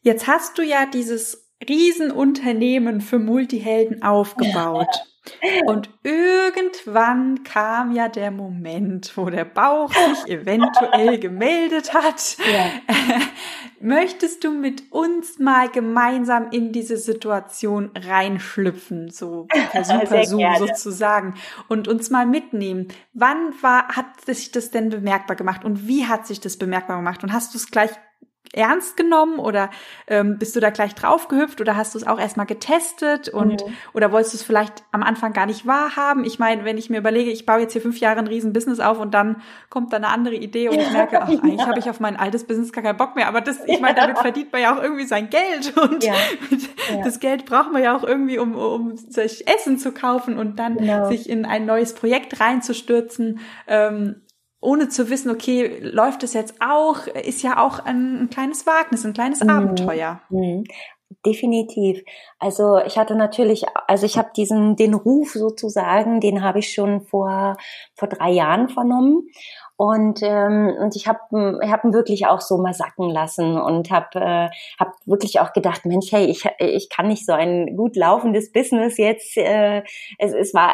[0.02, 5.06] Jetzt hast du ja dieses Riesenunternehmen für Multihelden aufgebaut.
[5.66, 12.36] Und irgendwann kam ja der Moment, wo der Bauch sich eventuell gemeldet hat.
[12.38, 12.70] Ja.
[13.80, 21.34] Möchtest du mit uns mal gemeinsam in diese Situation reinschlüpfen, so per Super Zoom sozusagen,
[21.68, 22.88] und uns mal mitnehmen?
[23.12, 27.22] Wann war, hat sich das denn bemerkbar gemacht und wie hat sich das bemerkbar gemacht?
[27.22, 27.90] Und hast du es gleich
[28.52, 29.70] ernst genommen oder
[30.06, 33.72] ähm, bist du da gleich draufgehüpft oder hast du es auch erstmal getestet und mhm.
[33.92, 36.24] oder wolltest du es vielleicht am Anfang gar nicht wahrhaben?
[36.24, 38.98] Ich meine, wenn ich mir überlege, ich baue jetzt hier fünf Jahre ein Riesen-Business auf
[38.98, 41.66] und dann kommt da eine andere Idee und ich merke, ach, eigentlich ja.
[41.66, 43.28] habe ich auf mein altes Business gar keinen Bock mehr.
[43.28, 46.14] Aber das, ich meine, damit verdient man ja auch irgendwie sein Geld und ja.
[47.04, 50.76] das Geld braucht man ja auch irgendwie, um, um sich Essen zu kaufen und dann
[50.76, 51.08] genau.
[51.08, 53.40] sich in ein neues Projekt reinzustürzen.
[53.66, 54.22] Ähm,
[54.66, 59.04] ohne zu wissen, okay, läuft es jetzt auch, ist ja auch ein, ein kleines Wagnis,
[59.04, 59.50] ein kleines mhm.
[59.50, 60.20] Abenteuer.
[60.28, 60.64] Mhm.
[61.24, 62.02] Definitiv.
[62.40, 67.02] Also ich hatte natürlich, also ich habe diesen den Ruf sozusagen, den habe ich schon
[67.02, 67.56] vor
[67.94, 69.28] vor drei Jahren vernommen
[69.78, 71.18] und, ähm, und ich habe
[71.62, 75.52] ich hab ihn wirklich auch so mal sacken lassen und habe äh, hab wirklich auch
[75.52, 79.36] gedacht, Mensch, hey, ich, ich kann nicht so ein gut laufendes Business jetzt.
[79.36, 79.82] Äh,
[80.18, 80.70] es, es, war,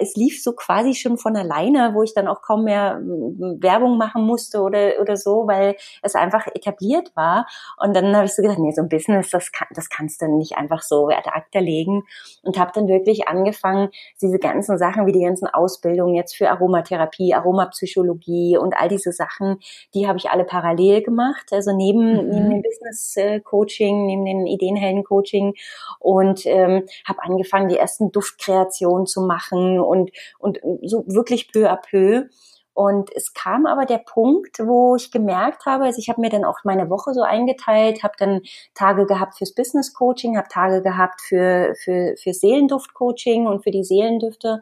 [0.00, 4.24] es lief so quasi schon von alleine, wo ich dann auch kaum mehr Werbung machen
[4.24, 7.46] musste oder, oder so, weil es einfach etabliert war.
[7.76, 10.28] Und dann habe ich so gedacht, nee, so ein Business, das, kann, das kannst du
[10.28, 12.04] nicht einfach so ad acta legen.
[12.42, 13.90] Und habe dann wirklich angefangen,
[14.22, 19.58] diese ganzen Sachen wie die ganzen Ausbildungen jetzt für Aromatherapie, Aromapsychologie, und all diese Sachen,
[19.94, 21.52] die habe ich alle parallel gemacht.
[21.52, 22.30] Also neben, mhm.
[22.30, 25.54] neben dem Business äh, Coaching, neben dem Ideenhelden Coaching
[25.98, 31.76] und ähm, habe angefangen, die ersten Duftkreationen zu machen und, und so wirklich peu à
[31.76, 32.28] peu.
[32.76, 36.44] Und es kam aber der Punkt, wo ich gemerkt habe, also ich habe mir dann
[36.44, 38.42] auch meine Woche so eingeteilt, habe dann
[38.74, 43.70] Tage gehabt fürs Business Coaching, habe Tage gehabt für, für, für Seelenduft Coaching und für
[43.70, 44.60] die Seelendüfte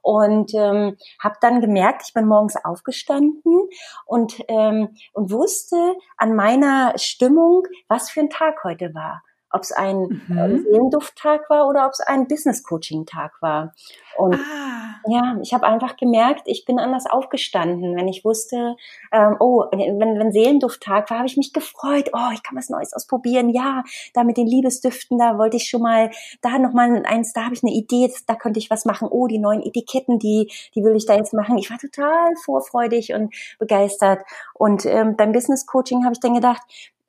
[0.00, 3.68] und ähm, habe dann gemerkt, ich bin morgens aufgestanden
[4.04, 9.72] und ähm, und wusste an meiner Stimmung, was für ein Tag heute war ob es
[9.72, 10.62] ein äh, mhm.
[10.62, 13.74] Seelendufttag war oder ob es ein Business Coaching Tag war.
[14.16, 14.95] Und ah.
[15.08, 18.76] Ja, ich habe einfach gemerkt, ich bin anders aufgestanden, wenn ich wusste,
[19.12, 22.92] ähm, oh, wenn, wenn Seelendufttag war, habe ich mich gefreut, oh, ich kann was Neues
[22.92, 23.50] ausprobieren.
[23.50, 23.82] Ja,
[24.14, 26.10] da mit den Liebesdüften, da wollte ich schon mal,
[26.42, 29.08] da noch mal eins, da habe ich eine Idee, da könnte ich was machen.
[29.10, 31.58] Oh, die neuen Etiketten, die, die will ich da jetzt machen.
[31.58, 34.22] Ich war total vorfreudig und begeistert.
[34.54, 36.62] Und ähm, beim Business Coaching habe ich dann gedacht,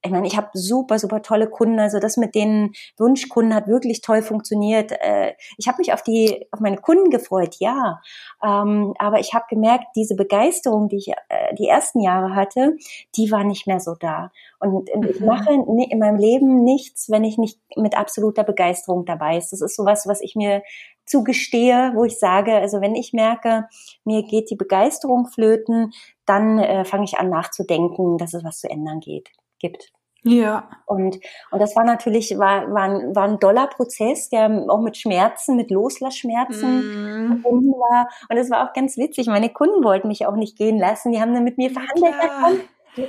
[0.07, 1.79] ich meine, ich habe super, super tolle Kunden.
[1.79, 4.91] Also das mit den Wunschkunden hat wirklich toll funktioniert.
[4.91, 8.01] Äh, ich habe mich auf die, auf meine Kunden gefreut, ja.
[8.43, 12.77] Ähm, aber ich habe gemerkt, diese Begeisterung, die ich äh, die ersten Jahre hatte,
[13.15, 14.31] die war nicht mehr so da.
[14.59, 15.25] Und ich mhm.
[15.25, 19.51] mache in meinem Leben nichts, wenn ich nicht mit absoluter Begeisterung dabei ist.
[19.51, 20.63] Das ist sowas, was ich mir
[21.05, 23.67] zugestehe, wo ich sage, also wenn ich merke,
[24.03, 25.91] mir geht die Begeisterung flöten,
[26.25, 29.91] dann äh, fange ich an nachzudenken, dass es was zu ändern geht gibt.
[30.29, 30.69] Ja.
[30.85, 31.19] Und,
[31.51, 35.55] und das war natürlich, war, war, ein, war ein doller Prozess, der auch mit Schmerzen,
[35.55, 37.27] mit Loslassschmerzen mm.
[37.27, 38.09] verbunden war.
[38.29, 39.27] Und es war auch ganz witzig.
[39.27, 41.11] Meine Kunden wollten mich auch nicht gehen lassen.
[41.11, 42.13] Die haben dann mit mir verhandelt.
[42.21, 42.51] Ja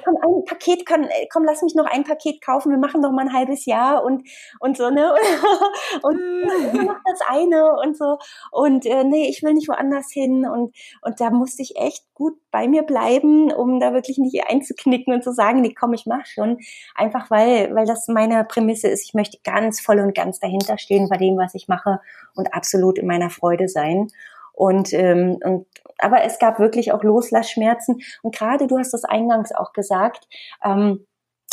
[0.05, 3.13] komm, ein Paket kann, äh, komm, lass mich noch ein Paket kaufen, wir machen noch
[3.13, 4.29] mal ein halbes Jahr und,
[4.61, 5.15] und so, ne?
[6.03, 8.19] Und, und mach das eine und so.
[8.53, 10.47] Und äh, nee, ich will nicht woanders hin.
[10.47, 15.15] Und, und da musste ich echt gut bei mir bleiben, um da wirklich nicht einzuknicken
[15.15, 16.59] und zu sagen, nee, komm, ich mach schon.
[16.95, 21.09] Einfach weil, weil das meine Prämisse ist, ich möchte ganz voll und ganz dahinter stehen
[21.09, 22.01] bei dem, was ich mache
[22.35, 24.09] und absolut in meiner Freude sein.
[24.59, 25.67] Und, ähm, und
[25.99, 28.01] aber es gab wirklich auch Loslassschmerzen.
[28.23, 30.27] Und gerade du hast das eingangs auch gesagt,
[30.65, 31.07] ähm,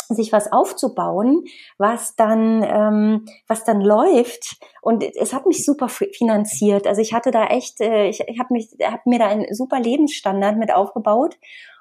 [0.08, 1.44] sich was aufzubauen,
[1.78, 4.56] was dann, ähm, was dann läuft.
[4.82, 6.88] Und es hat mich super finanziert.
[6.88, 9.78] Also ich hatte da echt, äh, ich, ich habe mich, habe mir da einen super
[9.78, 11.36] Lebensstandard mit aufgebaut.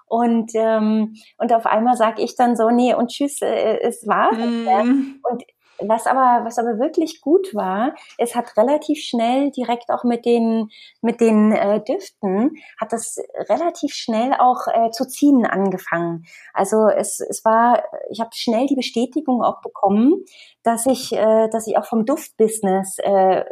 [0.08, 4.32] Und ähm, und auf einmal sage ich dann so, nee und tschüss, äh, es war.
[4.34, 5.20] Mm.
[5.24, 5.44] Und
[5.80, 10.70] was aber, was aber wirklich gut war, es hat relativ schnell direkt auch mit den,
[11.02, 13.18] mit den äh, Düften, hat das
[13.50, 16.26] relativ schnell auch äh, zu ziehen angefangen.
[16.54, 20.24] Also es, es war, ich habe schnell die Bestätigung auch bekommen,
[20.64, 23.44] dass ich, äh, dass ich auch vom Duftbusiness äh,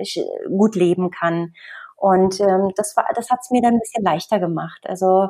[0.49, 1.53] gut leben kann.
[1.95, 4.81] Und ähm, das war, das hat es mir dann ein bisschen leichter gemacht.
[4.83, 5.29] Also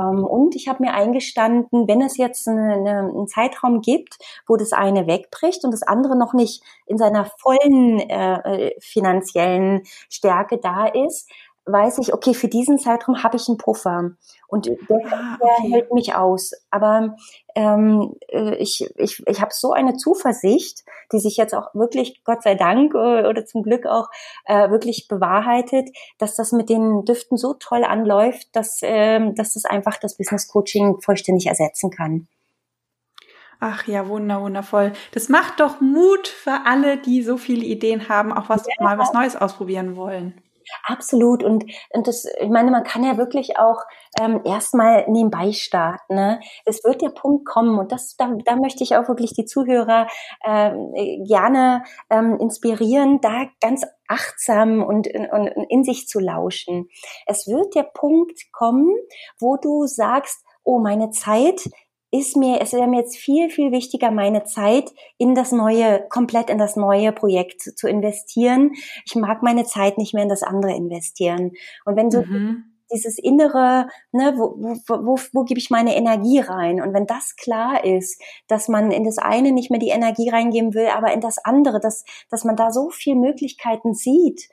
[0.00, 5.06] und ich habe mir eingestanden, wenn es jetzt eine, einen Zeitraum gibt, wo das eine
[5.06, 11.30] wegbricht und das andere noch nicht in seiner vollen äh, äh finanziellen Stärke da ist,
[11.66, 14.10] weiß ich, okay, für diesen Zeitraum habe ich einen Puffer
[14.48, 15.68] und der, ah, okay.
[15.68, 16.52] der hält mich aus.
[16.70, 17.16] Aber
[17.54, 22.42] ähm, äh, ich, ich, ich habe so eine Zuversicht, die sich jetzt auch wirklich, Gott
[22.42, 24.08] sei Dank äh, oder zum Glück auch
[24.44, 29.64] äh, wirklich bewahrheitet, dass das mit den Düften so toll anläuft, dass, ähm, dass das
[29.64, 32.28] einfach das Business Coaching vollständig ersetzen kann.
[33.60, 34.92] Ach ja, wunder, wundervoll.
[35.12, 38.84] Das macht doch Mut für alle, die so viele Ideen haben, auch was ja.
[38.84, 40.43] mal was Neues ausprobieren wollen.
[40.84, 41.42] Absolut.
[41.42, 43.82] Und, und das, ich meine, man kann ja wirklich auch
[44.20, 46.14] ähm, erstmal nebenbei starten.
[46.14, 46.40] Ne?
[46.64, 50.06] Es wird der Punkt kommen und das, da, da möchte ich auch wirklich die Zuhörer
[50.44, 50.92] ähm,
[51.26, 56.88] gerne ähm, inspirieren, da ganz achtsam und, und, und in sich zu lauschen.
[57.26, 58.90] Es wird der Punkt kommen,
[59.38, 61.68] wo du sagst, oh, meine Zeit
[62.14, 66.48] ist mir, es wäre mir jetzt viel, viel wichtiger, meine Zeit in das neue, komplett
[66.48, 68.72] in das neue Projekt zu, zu investieren.
[69.04, 71.52] Ich mag meine Zeit nicht mehr in das andere investieren.
[71.84, 72.66] Und wenn so mhm.
[72.92, 76.80] dieses innere, ne, wo, wo, wo, wo gebe ich meine Energie rein?
[76.80, 80.72] Und wenn das klar ist, dass man in das eine nicht mehr die Energie reingeben
[80.72, 84.48] will, aber in das andere, dass, dass man da so viel Möglichkeiten sieht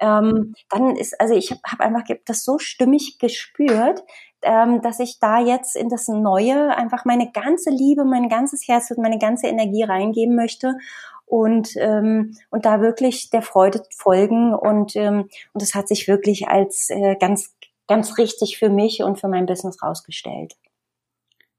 [0.00, 4.02] ähm, dann ist, also ich habe hab einfach das so stimmig gespürt,
[4.42, 8.90] ähm, dass ich da jetzt in das Neue einfach meine ganze Liebe, mein ganzes Herz
[8.90, 10.76] und meine ganze Energie reingeben möchte
[11.26, 16.48] und ähm, und da wirklich der Freude folgen und ähm, und das hat sich wirklich
[16.48, 17.54] als äh, ganz
[17.88, 20.54] ganz richtig für mich und für mein Business rausgestellt.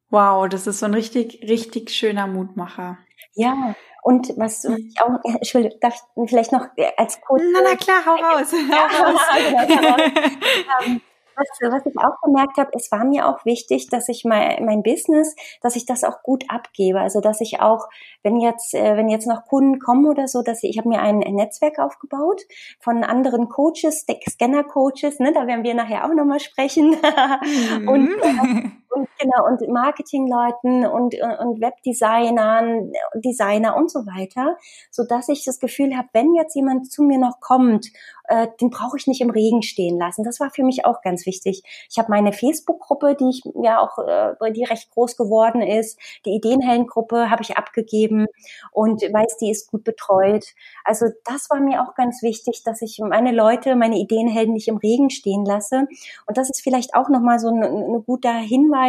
[0.09, 2.97] Wow, das ist so ein richtig richtig schöner Mutmacher.
[3.33, 7.43] Ja, und was, was ich auch, Entschuldigung, darf ich vielleicht noch als kurz.
[7.51, 8.53] Na, na klar, hau raus.
[8.71, 11.01] Hau raus.
[11.37, 14.83] was, was ich auch gemerkt habe, es war mir auch wichtig, dass ich mein, mein
[14.83, 16.99] Business, dass ich das auch gut abgebe.
[16.99, 17.87] Also dass ich auch,
[18.23, 21.01] wenn jetzt, äh, wenn jetzt noch Kunden kommen oder so, dass ich, ich habe mir
[21.01, 22.41] ein, Netzwerk aufgebaut
[22.79, 26.95] von anderen Coaches, Scanner-Coaches, ne, da werden wir nachher auch nochmal sprechen.
[27.47, 27.87] Mhm.
[27.87, 34.57] und, äh, und genau, und Marketingleuten und, und Webdesignern, Designer und so weiter,
[34.91, 37.87] so dass ich das Gefühl habe, wenn jetzt jemand zu mir noch kommt,
[38.27, 40.23] äh, den brauche ich nicht im Regen stehen lassen.
[40.23, 41.63] Das war für mich auch ganz wichtig.
[41.89, 46.31] Ich habe meine Facebook-Gruppe, die ich ja auch, äh, die recht groß geworden ist, die
[46.31, 48.25] Ideenhellengruppe habe ich abgegeben
[48.71, 50.53] und weiß, die ist gut betreut.
[50.83, 54.77] Also das war mir auch ganz wichtig, dass ich meine Leute, meine Ideenhelden nicht im
[54.77, 55.87] Regen stehen lasse.
[56.25, 58.86] Und das ist vielleicht auch nochmal so ein, ein guter Hinweis,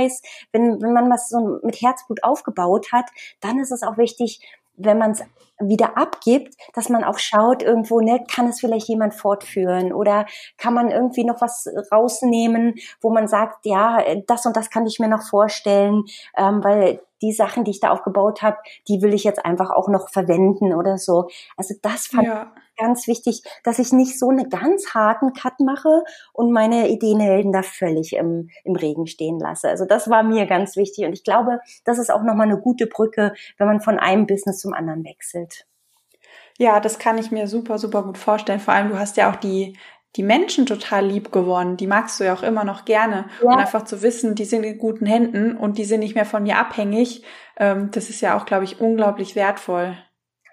[0.52, 3.06] wenn, wenn man was so mit Herzblut aufgebaut hat,
[3.40, 4.40] dann ist es auch wichtig,
[4.78, 5.22] wenn man es
[5.60, 10.72] wieder abgibt, dass man auch schaut irgendwo, ne, kann es vielleicht jemand fortführen oder kann
[10.72, 15.08] man irgendwie noch was rausnehmen, wo man sagt, ja, das und das kann ich mir
[15.08, 16.04] noch vorstellen,
[16.36, 19.88] ähm, weil die Sachen, die ich da aufgebaut habe, die will ich jetzt einfach auch
[19.88, 21.28] noch verwenden oder so.
[21.56, 22.52] Also das fand ja.
[22.78, 27.62] Ganz wichtig, dass ich nicht so einen ganz harten Cut mache und meine Ideenhelden da
[27.62, 29.68] völlig im, im Regen stehen lasse.
[29.68, 32.86] Also das war mir ganz wichtig und ich glaube, das ist auch nochmal eine gute
[32.86, 35.66] Brücke, wenn man von einem Business zum anderen wechselt.
[36.58, 38.60] Ja, das kann ich mir super, super gut vorstellen.
[38.60, 39.76] Vor allem, du hast ja auch die
[40.16, 41.76] die Menschen total lieb geworden.
[41.76, 43.26] Die magst du ja auch immer noch gerne.
[43.42, 43.50] Ja.
[43.50, 46.44] Und einfach zu wissen, die sind in guten Händen und die sind nicht mehr von
[46.44, 47.24] dir abhängig,
[47.56, 49.96] ähm, das ist ja auch, glaube ich, unglaublich wertvoll.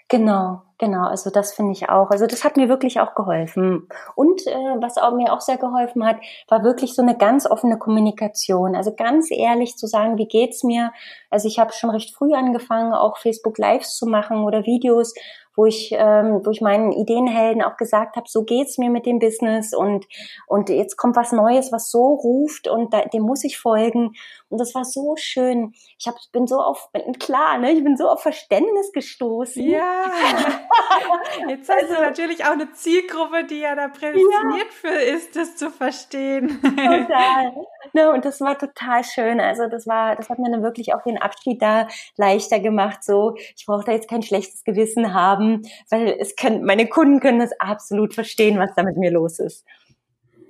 [0.07, 1.07] Genau, genau.
[1.07, 2.09] Also das finde ich auch.
[2.09, 3.87] Also das hat mir wirklich auch geholfen.
[4.15, 7.77] Und äh, was auch, mir auch sehr geholfen hat, war wirklich so eine ganz offene
[7.77, 8.75] Kommunikation.
[8.75, 10.91] Also ganz ehrlich zu sagen, wie geht's mir?
[11.29, 15.13] Also ich habe schon recht früh angefangen, auch Facebook Lives zu machen oder Videos
[15.55, 19.19] wo ich, ähm, wo ich meinen Ideenhelden auch gesagt habe, so geht's mir mit dem
[19.19, 20.05] Business und
[20.47, 24.11] und jetzt kommt was Neues, was so ruft und da, dem muss ich folgen.
[24.55, 25.73] Und das war so schön.
[25.99, 26.87] Ich hab, bin so auf,
[27.19, 29.61] klar, ne, ich bin so auf Verständnis gestoßen.
[29.61, 30.05] Ja.
[31.49, 34.71] Jetzt hast also, du natürlich auch eine Zielgruppe, die ja da prädestiniert ja.
[34.71, 36.61] für ist, das zu verstehen.
[36.61, 37.53] Total.
[37.93, 39.39] Ne, und das war total schön.
[39.39, 41.87] Also das war, das hat mir dann wirklich auch den Abschied da
[42.17, 43.03] leichter gemacht.
[43.03, 47.39] So, ich brauche da jetzt kein schlechtes Gewissen haben, weil es können, meine Kunden können
[47.39, 49.65] das absolut verstehen, was da mit mir los ist.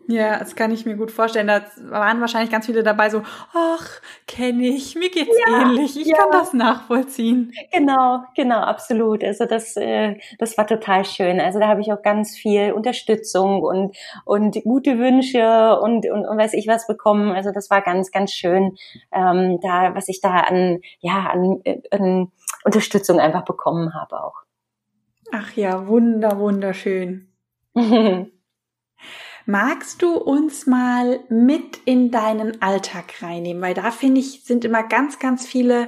[0.08, 1.48] Ja, das kann ich mir gut vorstellen.
[1.48, 6.08] Da waren wahrscheinlich ganz viele dabei so, ach, kenne ich, mir geht's ja, ähnlich, ich
[6.08, 6.18] ja.
[6.18, 7.52] kann das nachvollziehen.
[7.72, 9.24] Genau, genau, absolut.
[9.24, 11.39] Also das, äh, das war total schön.
[11.39, 16.38] Also da habe ich auch ganz viel Unterstützung und und gute Wünsche und, und und
[16.38, 17.32] weiß ich was bekommen.
[17.32, 18.78] Also das war ganz, ganz schön,
[19.12, 22.32] ähm, da was ich da an ja an, an
[22.63, 24.44] Unterstützung einfach bekommen habe auch.
[25.32, 27.32] Ach ja, wunder, wunderschön.
[29.46, 33.62] Magst du uns mal mit in deinen Alltag reinnehmen?
[33.62, 35.88] Weil da finde ich, sind immer ganz, ganz viele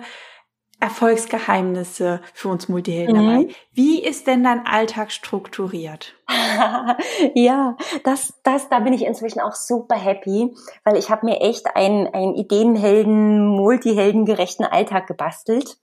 [0.79, 3.29] Erfolgsgeheimnisse für uns Multihelden mhm.
[3.29, 3.55] dabei.
[3.73, 6.13] Wie ist denn dein Alltag strukturiert?
[7.33, 11.75] ja, das, das, da bin ich inzwischen auch super happy, weil ich habe mir echt
[11.75, 15.79] einen, einen Ideenhelden, Multiheldengerechten Alltag gebastelt.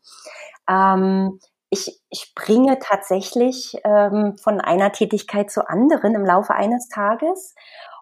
[0.69, 1.41] Ähm,
[2.11, 7.55] ich, bringe tatsächlich ähm, von einer Tätigkeit zur anderen im Laufe eines Tages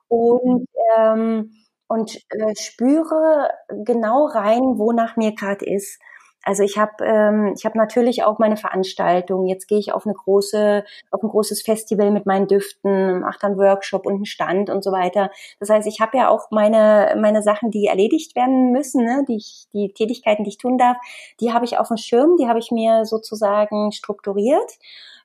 [0.08, 0.66] und,
[0.98, 1.52] ähm,
[1.88, 3.50] und äh, spüre
[3.84, 5.98] genau rein, wonach mir gerade ist.
[6.44, 9.46] Also ich habe ähm, ich habe natürlich auch meine Veranstaltung.
[9.46, 13.56] Jetzt gehe ich auf eine große auf ein großes Festival mit meinen Düften, mache dann
[13.56, 15.30] Workshop und einen Stand und so weiter.
[15.60, 19.24] Das heißt, ich habe ja auch meine meine Sachen, die erledigt werden müssen, ne?
[19.28, 20.96] die ich, die Tätigkeiten, die ich tun darf,
[21.40, 24.72] die habe ich auf dem Schirm, die habe ich mir sozusagen strukturiert.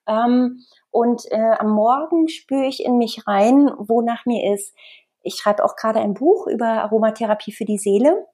[0.07, 4.75] Ähm, und äh, am Morgen spüre ich in mich rein, wonach mir ist.
[5.21, 8.25] Ich schreibe auch gerade ein Buch über Aromatherapie für die Seele.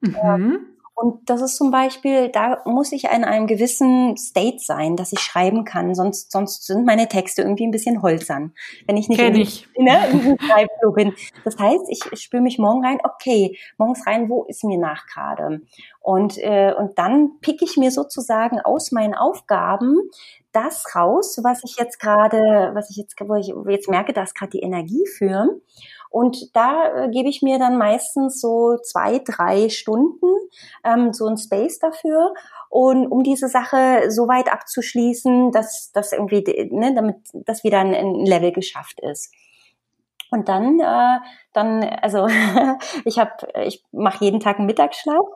[0.00, 0.72] Mhm.
[0.94, 5.20] Und das ist zum Beispiel, da muss ich in einem gewissen State sein, dass ich
[5.20, 8.52] schreiben kann, sonst, sonst sind meine Texte irgendwie ein bisschen holzern,
[8.86, 9.68] wenn ich nicht in, ich.
[9.78, 11.14] Ne, in diesem Schreibflow bin.
[11.44, 15.62] Das heißt, ich spüre mich morgen rein, okay, morgens rein, wo ist mir nach gerade?
[16.00, 19.96] Und, äh, und dann pick ich mir sozusagen aus meinen Aufgaben
[20.52, 24.50] das raus, was ich jetzt gerade, was ich jetzt, wo ich jetzt merke, dass gerade
[24.50, 25.60] die Energie für.
[26.12, 30.26] Und da äh, gebe ich mir dann meistens so zwei, drei Stunden
[30.84, 32.34] ähm, so ein Space dafür.
[32.68, 37.94] Und um diese Sache so weit abzuschließen, dass das irgendwie, ne, damit das wieder ein,
[37.94, 39.32] ein Level geschafft ist.
[40.30, 41.18] Und dann, äh,
[41.52, 42.26] dann, also
[43.04, 43.32] ich habe,
[43.64, 45.26] ich mache jeden Tag einen Mittagsschlaf.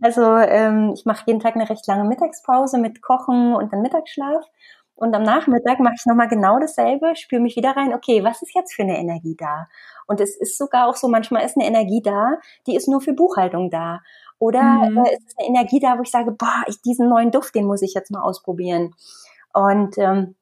[0.00, 4.44] Also ähm, ich mache jeden Tag eine recht lange Mittagspause mit Kochen und dann Mittagsschlaf.
[4.96, 8.54] Und am Nachmittag mache ich nochmal genau dasselbe, spüre mich wieder rein, okay, was ist
[8.54, 9.68] jetzt für eine Energie da?
[10.06, 13.12] Und es ist sogar auch so, manchmal ist eine Energie da, die ist nur für
[13.12, 14.00] Buchhaltung da.
[14.38, 15.04] Oder mhm.
[15.04, 17.82] äh, ist eine Energie da, wo ich sage, boah, ich, diesen neuen Duft, den muss
[17.82, 18.94] ich jetzt mal ausprobieren.
[19.52, 20.34] Und ähm,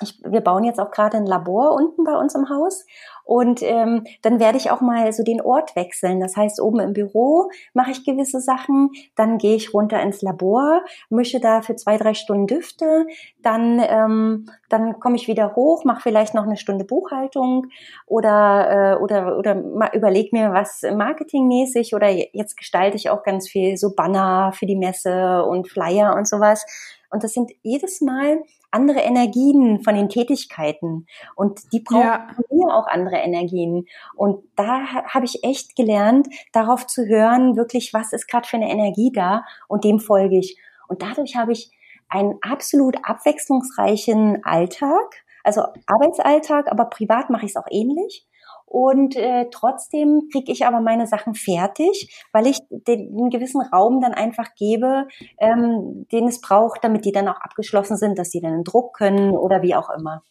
[0.00, 2.84] ich, wir bauen jetzt auch gerade ein Labor unten bei uns im Haus
[3.24, 6.20] und ähm, dann werde ich auch mal so den Ort wechseln.
[6.20, 10.82] Das heißt, oben im Büro mache ich gewisse Sachen, dann gehe ich runter ins Labor,
[11.08, 13.06] mische da für zwei, drei Stunden Düfte,
[13.42, 17.68] dann, ähm, dann komme ich wieder hoch, mache vielleicht noch eine Stunde Buchhaltung
[18.06, 23.76] oder, äh, oder, oder überlege mir was marketingmäßig oder jetzt gestalte ich auch ganz viel
[23.78, 26.66] so Banner für die Messe und Flyer und sowas.
[27.10, 28.42] Und das sind jedes Mal
[28.74, 32.26] andere Energien von den Tätigkeiten und die brauchen ja.
[32.50, 33.86] mir auch andere Energien.
[34.14, 38.70] Und da habe ich echt gelernt, darauf zu hören, wirklich, was ist gerade für eine
[38.70, 40.58] Energie da und dem folge ich.
[40.88, 41.70] Und dadurch habe ich
[42.08, 48.26] einen absolut abwechslungsreichen Alltag, also Arbeitsalltag, aber privat mache ich es auch ähnlich
[48.74, 54.00] und äh, trotzdem kriege ich aber meine Sachen fertig, weil ich den, einen gewissen Raum
[54.00, 55.06] dann einfach gebe,
[55.38, 58.92] ähm, den es braucht, damit die dann auch abgeschlossen sind, dass sie dann einen Druck
[58.96, 60.24] können oder wie auch immer.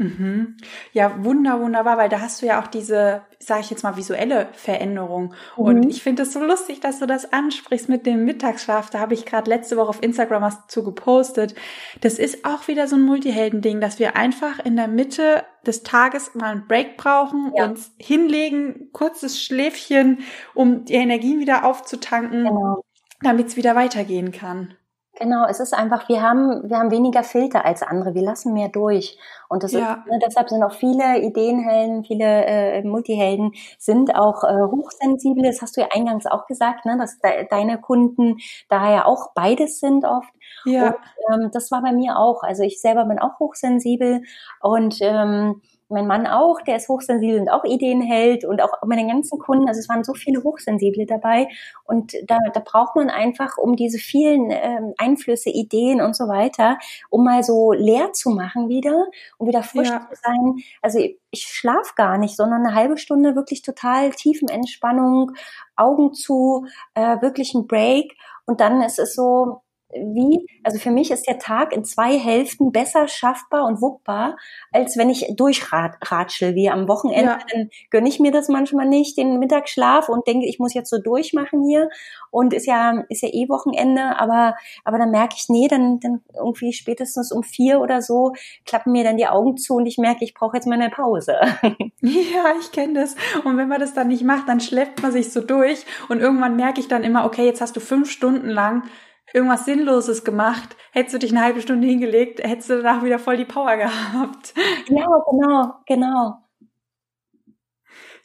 [0.00, 0.56] Mhm.
[0.94, 4.48] Ja, wunder, wunderbar, weil da hast du ja auch diese, sage ich jetzt mal, visuelle
[4.54, 5.34] Veränderung.
[5.58, 5.64] Mhm.
[5.64, 8.88] Und ich finde es so lustig, dass du das ansprichst mit dem Mittagsschlaf.
[8.88, 11.54] Da habe ich gerade letzte Woche auf Instagram was zu gepostet.
[12.00, 16.34] Das ist auch wieder so ein Multihelden-Ding, dass wir einfach in der Mitte des Tages
[16.34, 17.66] mal einen Break brauchen, ja.
[17.66, 20.20] uns hinlegen, kurzes Schläfchen,
[20.54, 22.84] um die Energien wieder aufzutanken, genau.
[23.20, 24.74] damit es wieder weitergehen kann.
[25.20, 28.70] Genau, es ist einfach, wir haben, wir haben weniger Filter als andere, wir lassen mehr
[28.70, 29.18] durch.
[29.50, 29.92] Und das ja.
[29.92, 35.42] ist, ne, deshalb sind auch viele Ideenhelden, viele äh, Multihelden sind auch äh, hochsensibel.
[35.42, 38.38] Das hast du ja eingangs auch gesagt, ne, dass de deine Kunden
[38.70, 40.32] daher auch beides sind oft.
[40.64, 40.86] Ja.
[40.86, 40.94] Und
[41.30, 42.42] ähm, das war bei mir auch.
[42.42, 44.22] Also ich selber bin auch hochsensibel
[44.62, 45.60] und ähm,
[45.90, 49.68] mein Mann auch, der ist hochsensibel und auch Ideen hält und auch meine ganzen Kunden,
[49.68, 51.48] also es waren so viele Hochsensible dabei
[51.84, 56.78] und da, da braucht man einfach, um diese vielen ähm, Einflüsse, Ideen und so weiter,
[57.10, 59.06] um mal so leer zu machen wieder,
[59.38, 60.06] um wieder frisch ja.
[60.08, 60.62] zu sein.
[60.80, 65.32] Also ich, ich schlaf gar nicht, sondern eine halbe Stunde wirklich total tiefen Entspannung,
[65.76, 68.14] Augen zu, äh, wirklich ein Break
[68.46, 69.62] und dann ist es so,
[69.92, 74.36] wie, also für mich ist der Tag in zwei Hälften besser schaffbar und wuppbar,
[74.72, 77.32] als wenn ich durchratschel, wie am Wochenende.
[77.32, 77.38] Ja.
[77.52, 80.98] Dann gönne ich mir das manchmal nicht, den Mittagsschlaf und denke, ich muss jetzt so
[80.98, 81.88] durchmachen hier.
[82.30, 86.22] Und ist ja, ist ja eh Wochenende, aber, aber dann merke ich, nee, dann, dann
[86.34, 88.32] irgendwie spätestens um vier oder so
[88.64, 91.36] klappen mir dann die Augen zu und ich merke, ich brauche jetzt mal eine Pause.
[92.02, 93.14] Ja, ich kenne das.
[93.44, 96.56] Und wenn man das dann nicht macht, dann schleppt man sich so durch und irgendwann
[96.56, 98.84] merke ich dann immer, okay, jetzt hast du fünf Stunden lang
[99.32, 103.36] irgendwas Sinnloses gemacht, hättest du dich eine halbe Stunde hingelegt, hättest du danach wieder voll
[103.36, 104.54] die Power gehabt.
[104.88, 106.49] Ja, genau, genau.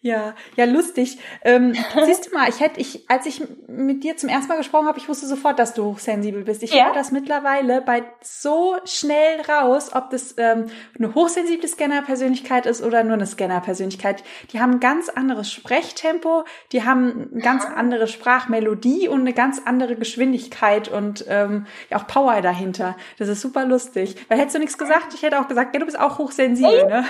[0.05, 1.17] Ja, ja, lustig.
[1.43, 1.73] Ähm,
[2.05, 4.99] siehst du mal, ich hätte, ich, als ich mit dir zum ersten Mal gesprochen habe,
[4.99, 6.61] ich wusste sofort, dass du hochsensibel bist.
[6.61, 6.85] Ich ja.
[6.85, 13.03] höre das mittlerweile bei so schnell raus, ob das ähm, eine hochsensible Scanner-Persönlichkeit ist oder
[13.03, 14.23] nur eine Scanner-Persönlichkeit.
[14.51, 19.59] Die haben ein ganz anderes Sprechtempo, die haben eine ganz andere Sprachmelodie und eine ganz
[19.65, 22.95] andere Geschwindigkeit und ähm, ja, auch Power dahinter.
[23.17, 24.17] Das ist super lustig.
[24.29, 27.05] Weil hättest du nichts gesagt, ich hätte auch gesagt, ja, du bist auch hochsensibel, ne?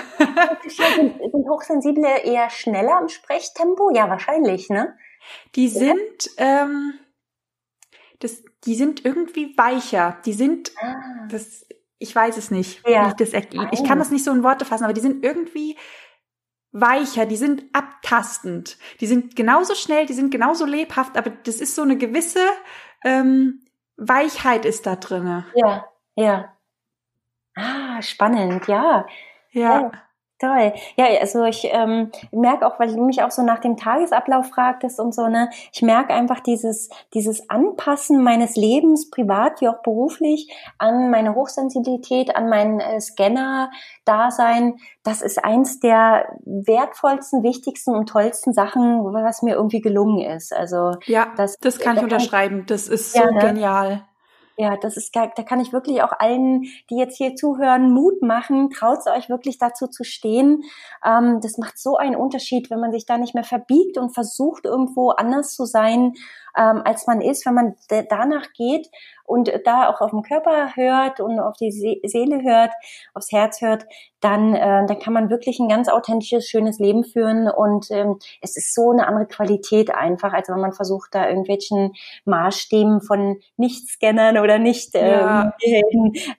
[0.66, 3.90] sind Hochsensible eher schnell schneller im Sprechtempo?
[3.94, 4.96] Ja, wahrscheinlich, ne?
[5.54, 6.64] Die sind, ja.
[6.64, 6.94] ähm,
[8.20, 10.18] das, die sind irgendwie weicher.
[10.24, 11.26] Die sind, ah.
[11.30, 11.66] das,
[11.98, 12.86] ich weiß es nicht.
[12.86, 13.08] Ja.
[13.08, 15.76] Ich, das, ich kann das nicht so in Worte fassen, aber die sind irgendwie
[16.72, 18.78] weicher, die sind abtastend.
[19.00, 22.40] Die sind genauso schnell, die sind genauso lebhaft, aber das ist so eine gewisse
[23.04, 23.64] ähm,
[23.96, 25.46] Weichheit ist da drinne.
[25.54, 26.52] Ja, ja.
[27.54, 29.06] Ah, spannend, ja.
[29.50, 29.80] Ja.
[29.80, 29.92] ja.
[30.38, 30.74] Toll.
[30.96, 35.00] Ja, also ich ähm, merke auch, weil du mich auch so nach dem Tagesablauf fragtest
[35.00, 40.54] und so, ne, ich merke einfach dieses, dieses Anpassen meines Lebens, privat wie auch beruflich,
[40.76, 44.76] an meine Hochsensibilität, an mein äh, Scanner-Dasein.
[45.02, 50.52] Das ist eins der wertvollsten, wichtigsten und tollsten Sachen, was mir irgendwie gelungen ist.
[50.52, 52.64] Also ja, das, das kann ich unterschreiben.
[52.66, 53.40] Das ist so ja, ne?
[53.40, 54.04] genial.
[54.58, 58.70] Ja, das ist, da kann ich wirklich auch allen, die jetzt hier zuhören, Mut machen.
[58.70, 60.62] Traut euch wirklich dazu zu stehen.
[61.04, 64.64] Ähm, das macht so einen Unterschied, wenn man sich da nicht mehr verbiegt und versucht,
[64.64, 66.14] irgendwo anders zu sein,
[66.56, 67.74] ähm, als man ist, wenn man
[68.08, 68.88] danach geht
[69.26, 72.72] und da auch auf den Körper hört und auf die Seele hört,
[73.14, 73.86] aufs Herz hört,
[74.20, 78.56] dann, äh, dann kann man wirklich ein ganz authentisches, schönes Leben führen und ähm, es
[78.56, 81.92] ist so eine andere Qualität einfach, als wenn man versucht, da irgendwelchen
[82.24, 85.52] Maßstäben von Nicht-Scannern oder nicht ähm,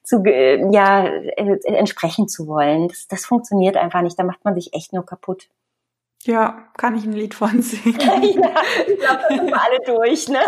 [0.04, 2.88] zu, äh, ja, äh, entsprechen zu wollen.
[2.88, 5.50] Das, das funktioniert einfach nicht, da macht man sich echt nur kaputt.
[6.24, 7.99] Ja, kann ich ein Lied von singen.
[7.99, 8.36] ja, ich
[8.99, 10.39] glaube, das sind wir alle durch, ne?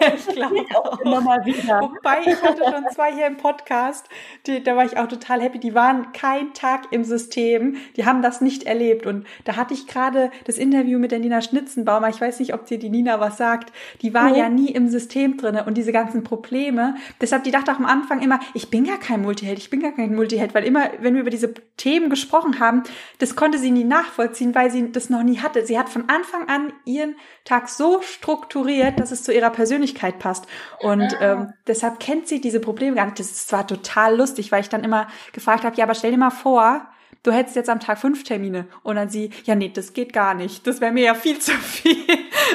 [0.00, 1.00] ja, ich glaube auch.
[1.00, 1.80] Immer mal wieder.
[1.82, 4.08] Wobei, ich hatte schon zwei hier im Podcast,
[4.46, 5.58] die, da war ich auch total happy.
[5.58, 9.06] Die waren kein Tag im System, die haben das nicht erlebt.
[9.06, 12.08] Und da hatte ich gerade das Interview mit der Nina Schnitzenbaumer.
[12.08, 13.72] Ich weiß nicht, ob dir die Nina was sagt.
[14.02, 14.38] Die war nee.
[14.38, 16.94] ja nie im System drinne und diese ganzen Probleme.
[17.20, 19.92] Deshalb, die dachte auch am Anfang immer, ich bin gar kein Multiheld, ich bin gar
[19.92, 22.82] kein Multiheld, weil immer, wenn wir über diese Themen gesprochen haben,
[23.18, 25.66] das konnte sie nie nachvollziehen, weil sie das noch nie hatte.
[25.66, 30.46] Sie hat von Anfang an ihren Tag so strukturiert, dass es zu ihrer Persönlichkeit passt.
[30.80, 31.32] Und ah.
[31.32, 33.18] ähm, deshalb kennt sie diese Probleme gar nicht.
[33.18, 36.18] Das ist zwar total lustig, weil ich dann immer gefragt habe, ja, aber stell dir
[36.18, 36.88] mal vor,
[37.26, 40.34] du hättest jetzt am Tag fünf Termine und dann sie, ja, nee, das geht gar
[40.34, 40.66] nicht.
[40.66, 41.96] Das wäre mir ja viel zu viel.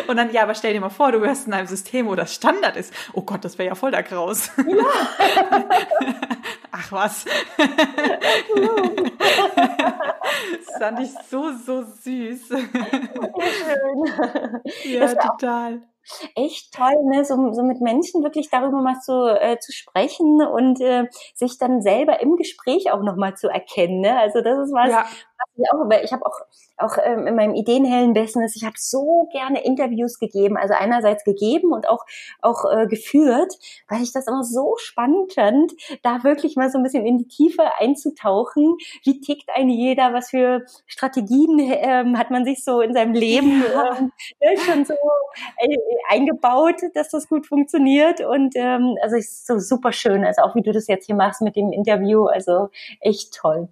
[0.07, 2.34] Und dann, ja, aber stell dir mal vor, du wärst in einem System, wo das
[2.34, 2.93] Standard ist.
[3.13, 4.51] Oh Gott, das wäre ja voll der Graus.
[4.57, 4.63] Ja.
[6.72, 7.26] Ach was.
[10.82, 12.47] fand ich so, so süß.
[12.47, 12.63] Schön.
[14.86, 15.82] Ja, total
[16.36, 17.23] echt toll, ne?
[17.23, 21.82] so, so mit Menschen wirklich darüber mal zu, äh, zu sprechen und äh, sich dann
[21.82, 24.01] selber im Gespräch auch nochmal zu erkennen.
[24.01, 24.17] Ne?
[24.17, 25.05] Also das ist was, ja.
[25.56, 26.39] Ich auch, ich habe auch
[26.82, 31.72] auch ähm, in meinem ideenhellen Business, ich habe so gerne Interviews gegeben, also einerseits gegeben
[31.72, 32.06] und auch
[32.42, 33.54] auch äh, geführt,
[33.88, 35.74] weil ich das immer so spannend fand,
[36.04, 38.78] da wirklich mal so ein bisschen in die Tiefe einzutauchen.
[39.04, 40.14] Wie tickt ein jeder?
[40.14, 44.12] Was für Strategien ähm, hat man sich so in seinem Leben ähm,
[44.42, 45.78] ne, schon so äh,
[46.10, 48.22] eingebaut, dass das gut funktioniert?
[48.22, 51.42] Und ähm, also ist so super schön, also auch wie du das jetzt hier machst
[51.42, 52.70] mit dem Interview, also
[53.02, 53.70] echt toll.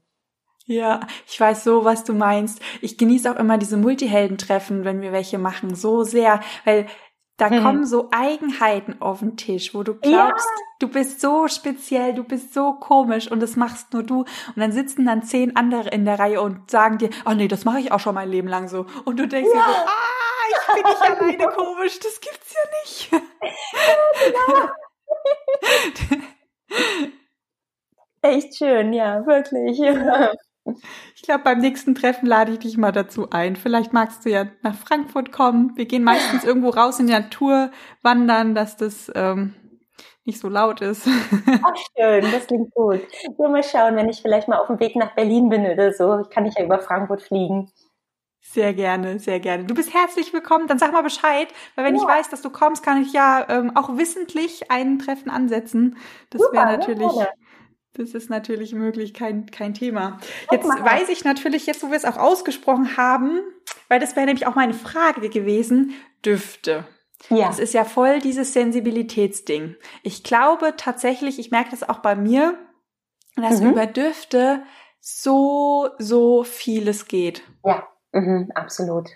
[0.70, 2.62] Ja, ich weiß so, was du meinst.
[2.82, 6.86] Ich genieße auch immer diese Multiheldentreffen, wenn wir welche machen, so sehr, weil
[7.38, 7.64] da mhm.
[7.64, 10.64] kommen so Eigenheiten auf den Tisch, wo du glaubst, ja.
[10.78, 14.20] du bist so speziell, du bist so komisch und das machst nur du.
[14.20, 17.66] Und dann sitzen dann zehn andere in der Reihe und sagen dir, oh nee, das
[17.66, 18.86] mache ich auch schon mein Leben lang so.
[19.06, 19.66] Und du denkst ja.
[19.66, 23.12] dir so, ah, ich bin nicht alleine komisch, das gibt's ja nicht.
[24.24, 24.70] Genau.
[28.22, 29.80] Echt schön, ja, wirklich.
[29.80, 30.32] Ja.
[31.16, 33.56] Ich glaube, beim nächsten Treffen lade ich dich mal dazu ein.
[33.56, 35.76] Vielleicht magst du ja nach Frankfurt kommen.
[35.76, 39.56] Wir gehen meistens irgendwo raus in die Natur wandern, dass das ähm,
[40.26, 41.08] nicht so laut ist.
[41.64, 43.02] Ach schön, das klingt gut.
[43.38, 46.20] Nur mal schauen, wenn ich vielleicht mal auf dem Weg nach Berlin bin oder so.
[46.20, 47.72] Ich kann nicht ja über Frankfurt fliegen.
[48.42, 49.66] Sehr gerne, sehr gerne.
[49.66, 50.68] Du bist herzlich willkommen.
[50.68, 52.02] Dann sag mal Bescheid, weil wenn ja.
[52.02, 55.98] ich weiß, dass du kommst, kann ich ja ähm, auch wissentlich ein Treffen ansetzen.
[56.30, 57.12] Das wäre natürlich.
[57.16, 57.28] Ja,
[57.94, 60.20] das ist natürlich möglich, kein, kein Thema.
[60.52, 63.42] Jetzt weiß ich natürlich, jetzt wo wir es auch ausgesprochen haben,
[63.88, 66.86] weil das wäre nämlich auch meine Frage gewesen, Düfte.
[67.30, 67.48] Ja.
[67.48, 69.76] Das ist ja voll dieses Sensibilitätsding.
[70.04, 72.58] Ich glaube tatsächlich, ich merke das auch bei mir,
[73.36, 73.72] dass mhm.
[73.72, 74.64] über Düfte
[75.00, 77.44] so, so vieles geht.
[77.66, 79.10] Ja, mhm, absolut.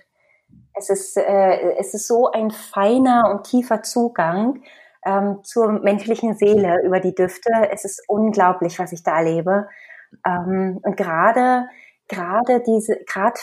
[0.75, 4.63] Es ist, äh, es ist so ein feiner und tiefer Zugang
[5.05, 7.51] ähm, zur menschlichen Seele über die Düfte.
[7.71, 9.67] Es ist unglaublich, was ich da erlebe.
[10.25, 11.67] Ähm, und gerade
[12.13, 13.39] gerade diese, gerade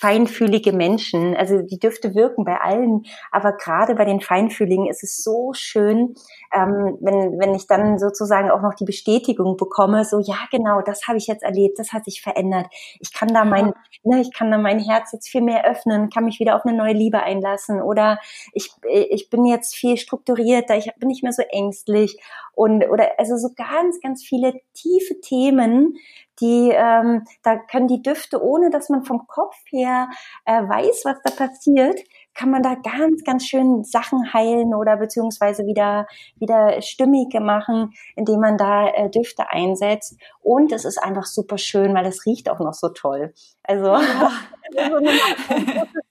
[0.00, 5.22] feinfühlige Menschen, also die Düfte wirken bei allen, aber gerade bei den Feinfühligen ist es
[5.22, 6.14] so schön,
[6.52, 11.06] ähm, wenn, wenn ich dann sozusagen auch noch die Bestätigung bekomme, so ja genau, das
[11.08, 12.66] habe ich jetzt erlebt, das hat sich verändert.
[13.00, 16.24] Ich kann da mein, ne, ich kann da mein Herz jetzt viel mehr öffnen, kann
[16.24, 18.18] mich wieder auf eine neue Liebe einlassen oder
[18.52, 22.18] ich, ich bin jetzt viel strukturierter, ich bin nicht mehr so ängstlich
[22.52, 25.96] und oder also so ganz, ganz viele tiefe Themen,
[26.40, 30.08] die ähm, da können die Düfte, ohne dass man vom Kopf her
[30.44, 31.98] äh, weiß, was da passiert,
[32.34, 36.06] kann man da ganz, ganz schön Sachen heilen oder beziehungsweise wieder,
[36.36, 40.18] wieder stimmige machen, indem man da äh, Düfte einsetzt.
[40.40, 43.32] Und es ist einfach super schön, weil es riecht auch noch so toll.
[43.62, 44.30] Also, ja.
[44.88, 45.10] so eine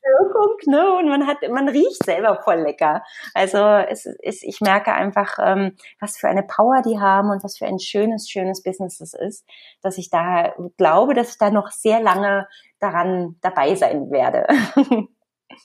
[0.44, 0.94] Wirkung, ne?
[0.98, 3.04] Und man hat, man riecht selber voll lecker.
[3.34, 7.58] Also es ist, ich merke einfach, ähm, was für eine Power die haben und was
[7.58, 9.46] für ein schönes, schönes Business das ist,
[9.82, 12.48] dass ich da glaube, dass ich da noch sehr lange
[12.80, 14.48] daran dabei sein werde.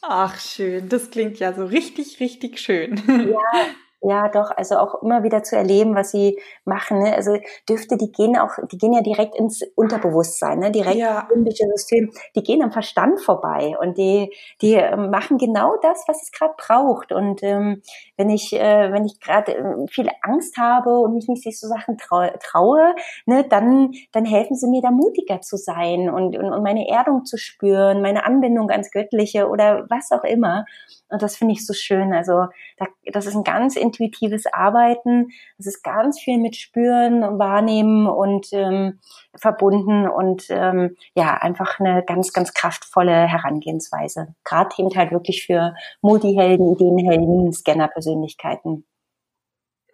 [0.03, 0.89] Ach, schön.
[0.89, 3.03] Das klingt ja so richtig, richtig schön.
[3.31, 3.39] Ja,
[4.01, 7.01] ja, doch, also auch immer wieder zu erleben, was sie machen.
[7.01, 7.15] Ne?
[7.15, 7.37] Also
[7.69, 10.71] Düfte, die gehen auch, die gehen ja direkt ins Unterbewusstsein, ne?
[10.71, 11.21] direkt ja.
[11.21, 12.13] ins limbische System.
[12.37, 14.33] Die gehen am Verstand vorbei und die,
[14.63, 17.11] die ähm, machen genau das, was es gerade braucht.
[17.11, 17.83] Und ähm,
[18.17, 21.99] wenn ich, äh, wenn ich gerade äh, viel Angst habe und mich nicht so Sachen
[21.99, 22.95] trau traue,
[23.27, 27.25] ne, dann, dann helfen sie mir da mutiger zu sein und, und, und meine Erdung
[27.25, 30.65] zu spüren, meine Anbindung ans Göttliche oder was auch immer.
[31.11, 32.13] Und das finde ich so schön.
[32.13, 32.47] Also
[32.77, 35.29] da, das ist ein ganz intuitives Arbeiten.
[35.59, 39.01] Es ist ganz viel mit Spüren und Wahrnehmen und ähm,
[39.35, 44.35] verbunden und ähm, ja, einfach eine ganz, ganz kraftvolle Herangehensweise.
[44.45, 48.85] Gerade eben halt wirklich für Multihelden, Ideenhelden, Scanner-Persönlichkeiten.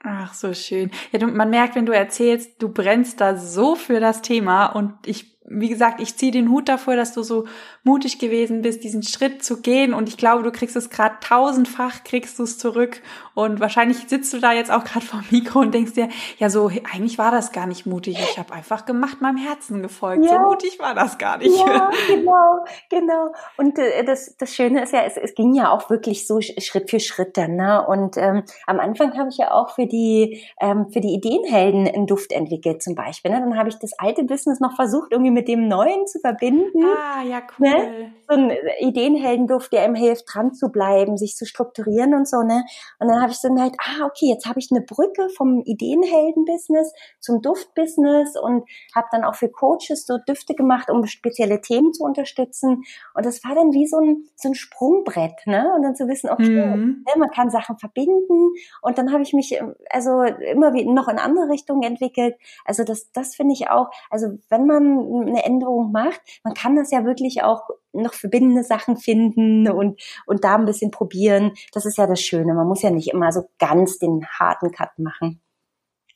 [0.06, 0.90] Ach, so schön.
[1.12, 4.92] Ja, du, man merkt, wenn du erzählst, du brennst da so für das Thema und
[5.06, 7.44] ich wie gesagt, ich ziehe den Hut davor, dass du so
[7.82, 9.92] mutig gewesen bist, diesen Schritt zu gehen.
[9.92, 13.02] Und ich glaube, du kriegst es gerade tausendfach, kriegst du es zurück.
[13.34, 16.48] Und wahrscheinlich sitzt du da jetzt auch gerade vor dem Mikro und denkst dir, ja,
[16.48, 18.18] so eigentlich war das gar nicht mutig.
[18.18, 20.24] Ich habe einfach gemacht, meinem Herzen gefolgt.
[20.24, 20.32] Ja.
[20.32, 21.54] So mutig war das gar nicht.
[21.58, 23.34] Ja, genau, genau.
[23.58, 26.88] Und äh, das, das Schöne ist ja, es, es ging ja auch wirklich so Schritt
[26.88, 27.56] für Schritt dann.
[27.56, 27.86] Ne?
[27.86, 32.06] Und ähm, am Anfang habe ich ja auch für die ähm, für die Ideenhelden einen
[32.06, 33.30] Duft entwickelt zum Beispiel.
[33.30, 33.40] Ne?
[33.40, 36.84] Dann habe ich das alte Business noch versucht irgendwie mit dem Neuen zu verbinden.
[36.84, 37.68] Ah, ja, cool.
[37.68, 38.12] Ne?
[38.28, 42.64] So ein Ideenheldenduft, der ihm hilft, dran zu bleiben, sich zu strukturieren und so, ne?
[42.98, 46.94] Und dann habe ich so gemerkt, ah, okay, jetzt habe ich eine Brücke vom Ideenhelden-Business
[47.20, 48.64] zum Duft-Business und
[48.94, 52.84] habe dann auch für Coaches so Düfte gemacht, um spezielle Themen zu unterstützen.
[53.14, 55.72] Und das war dann wie so ein, so ein Sprungbrett, ne?
[55.76, 57.04] Und dann zu wissen, okay, mhm.
[57.06, 58.52] ne, man kann Sachen verbinden.
[58.80, 59.60] Und dann habe ich mich
[59.90, 62.36] also immer wie noch in andere Richtungen entwickelt.
[62.64, 66.90] Also das, das finde ich auch, also wenn man eine Änderung macht, man kann das
[66.90, 67.62] ja wirklich auch
[67.92, 71.52] noch verbindende Sachen finden und, und da ein bisschen probieren.
[71.72, 72.54] Das ist ja das Schöne.
[72.54, 75.40] Man muss ja nicht immer so ganz den harten Cut machen.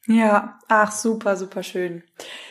[0.09, 2.03] Ja, ach super, super schön.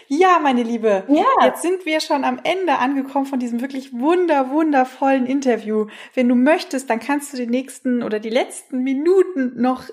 [0.08, 1.26] Ja, meine Liebe, ja.
[1.44, 5.88] jetzt sind wir schon am Ende angekommen von diesem wirklich wunder, wundervollen Interview.
[6.14, 9.86] Wenn du möchtest, dann kannst du die nächsten oder die letzten Minuten noch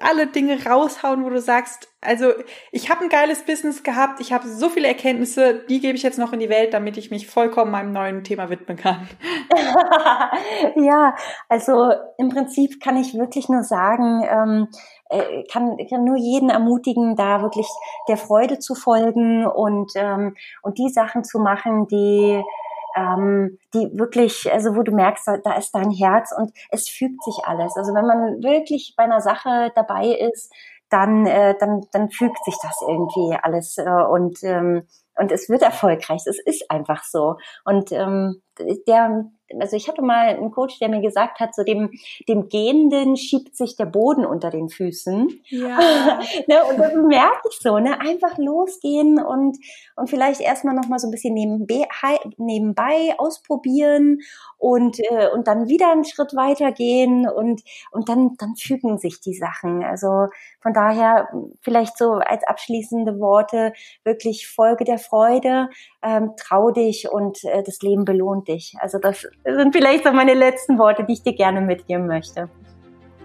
[0.00, 2.32] alle Dinge raushauen, wo du sagst, also
[2.72, 6.18] ich habe ein geiles Business gehabt, ich habe so viele Erkenntnisse, die gebe ich jetzt
[6.18, 9.08] noch in die Welt, damit ich mich vollkommen meinem neuen Thema widmen kann.
[10.76, 11.14] ja,
[11.48, 14.68] also im Prinzip kann ich wirklich nur sagen, ähm,
[15.12, 17.68] äh, kann, kann nur jeden ermutigen, da wirklich
[18.08, 22.42] der Freude zu folgen und, ähm, und die Sachen zu machen, die
[22.94, 27.38] ähm, die wirklich, also wo du merkst, da ist dein Herz und es fügt sich
[27.44, 27.74] alles.
[27.76, 30.52] Also wenn man wirklich bei einer Sache dabei ist,
[30.90, 35.62] dann, äh, dann, dann fügt sich das irgendwie alles äh, und ähm, und es wird
[35.62, 36.22] erfolgreich.
[36.26, 37.36] Es ist einfach so.
[37.64, 39.30] Und ähm, der,
[39.60, 41.90] also ich hatte mal einen Coach, der mir gesagt hat, so dem,
[42.28, 45.28] dem Gehenden schiebt sich der Boden unter den Füßen.
[45.48, 45.78] Ja.
[46.46, 49.58] ne, und das merke ich so, ne, einfach losgehen und,
[49.96, 51.86] und vielleicht erstmal nochmal so ein bisschen nebenbei,
[52.36, 54.18] nebenbei ausprobieren
[54.58, 59.34] und, äh, und dann wieder einen Schritt weitergehen und, und dann, dann fügen sich die
[59.34, 59.82] Sachen.
[59.82, 60.28] Also
[60.60, 61.28] von daher
[61.60, 63.72] vielleicht so als abschließende Worte
[64.04, 65.68] wirklich Folge der Freude,
[66.02, 68.74] ähm, trau dich und äh, das Leben belohnt dich.
[68.80, 72.48] Also das sind vielleicht so meine letzten Worte, die ich dir gerne mitgeben möchte.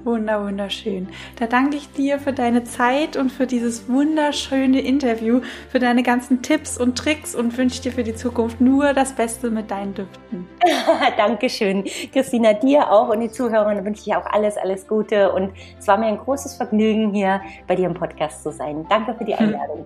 [0.03, 1.09] Wunder, wunderschön.
[1.39, 6.41] Da danke ich dir für deine Zeit und für dieses wunderschöne Interview, für deine ganzen
[6.41, 10.47] Tipps und Tricks und wünsche dir für die Zukunft nur das Beste mit deinen Düften.
[11.18, 11.84] Dankeschön.
[12.13, 15.97] Christina, dir auch und die Zuhörerinnen wünsche ich auch alles, alles Gute und es war
[15.97, 18.86] mir ein großes Vergnügen, hier bei dir im Podcast zu sein.
[18.89, 19.86] Danke für die Einladung.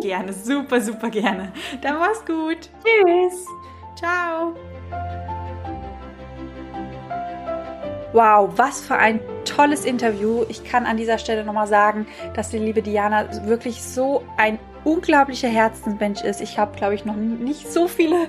[0.00, 1.52] gerne, super, super gerne.
[1.82, 2.70] Dann mach's gut.
[2.82, 3.46] Tschüss.
[4.00, 4.54] Ciao.
[8.14, 10.46] Wow, was für ein tolles Interview.
[10.48, 15.48] Ich kann an dieser Stelle nochmal sagen, dass die liebe Diana wirklich so ein unglaublicher
[15.48, 16.40] Herzensmensch ist.
[16.40, 18.28] Ich habe, glaube ich, noch nicht so viele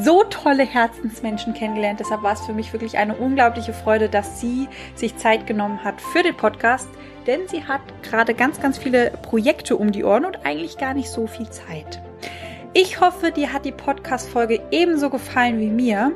[0.00, 2.00] so tolle Herzensmenschen kennengelernt.
[2.00, 6.00] Deshalb war es für mich wirklich eine unglaubliche Freude, dass sie sich Zeit genommen hat
[6.00, 6.88] für den Podcast,
[7.26, 11.10] denn sie hat gerade ganz, ganz viele Projekte um die Ohren und eigentlich gar nicht
[11.10, 12.00] so viel Zeit.
[12.74, 16.12] Ich hoffe, dir hat die Podcast-Folge ebenso gefallen wie mir.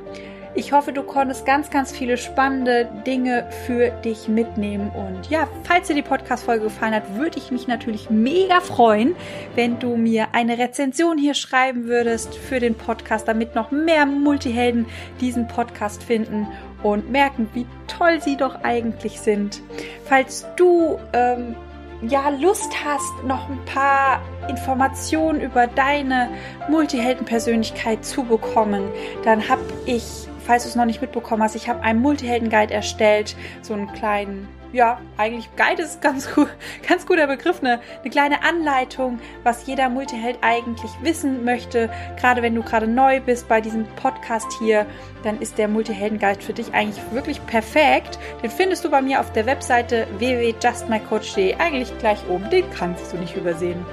[0.54, 4.90] Ich hoffe, du konntest ganz, ganz viele spannende Dinge für dich mitnehmen.
[4.90, 9.14] Und ja, falls dir die Podcast-Folge gefallen hat, würde ich mich natürlich mega freuen,
[9.54, 14.86] wenn du mir eine Rezension hier schreiben würdest für den Podcast, damit noch mehr Multihelden
[15.20, 16.46] diesen Podcast finden
[16.82, 19.60] und merken, wie toll sie doch eigentlich sind.
[20.06, 21.54] Falls du ähm,
[22.02, 26.30] ja Lust hast, noch ein paar Informationen über deine
[26.68, 28.88] Multiheldenpersönlichkeit zu bekommen,
[29.24, 33.36] dann habe ich falls du es noch nicht mitbekommen hast, ich habe einen Multihelden-Guide erstellt,
[33.62, 36.48] so einen kleinen, ja, eigentlich Guide ist ganz gut,
[36.88, 41.88] ganz guter Begriff, eine, eine kleine Anleitung, was jeder Multiheld eigentlich wissen möchte.
[42.20, 44.86] Gerade wenn du gerade neu bist bei diesem Podcast hier,
[45.24, 48.18] dann ist der Multihelden-Guide für dich eigentlich wirklich perfekt.
[48.42, 52.50] Den findest du bei mir auf der Webseite www.justmycoach.de eigentlich gleich oben.
[52.50, 53.84] Den kannst du nicht übersehen.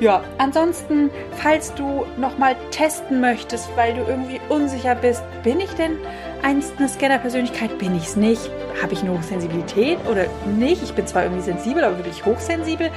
[0.00, 5.98] Ja, ansonsten, falls du nochmal testen möchtest, weil du irgendwie unsicher bist, bin ich denn
[6.42, 7.78] eine Scanner-Persönlichkeit?
[7.78, 8.50] Bin ich es nicht?
[8.82, 10.26] Habe ich eine Hochsensibilität oder
[10.58, 10.82] nicht?
[10.82, 12.90] Ich bin zwar irgendwie sensibel, aber wirklich hochsensibel.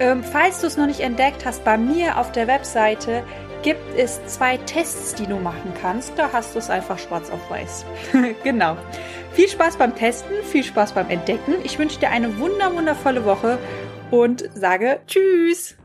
[0.00, 3.22] Ähm, falls du es noch nicht entdeckt hast, bei mir auf der Webseite
[3.62, 6.12] gibt es zwei Tests, die du machen kannst.
[6.16, 7.84] Da hast du es einfach schwarz auf weiß.
[8.44, 8.76] genau.
[9.32, 11.54] Viel Spaß beim Testen, viel Spaß beim Entdecken.
[11.64, 13.58] Ich wünsche dir eine wunder wundervolle Woche
[14.10, 15.76] und sage Tschüss.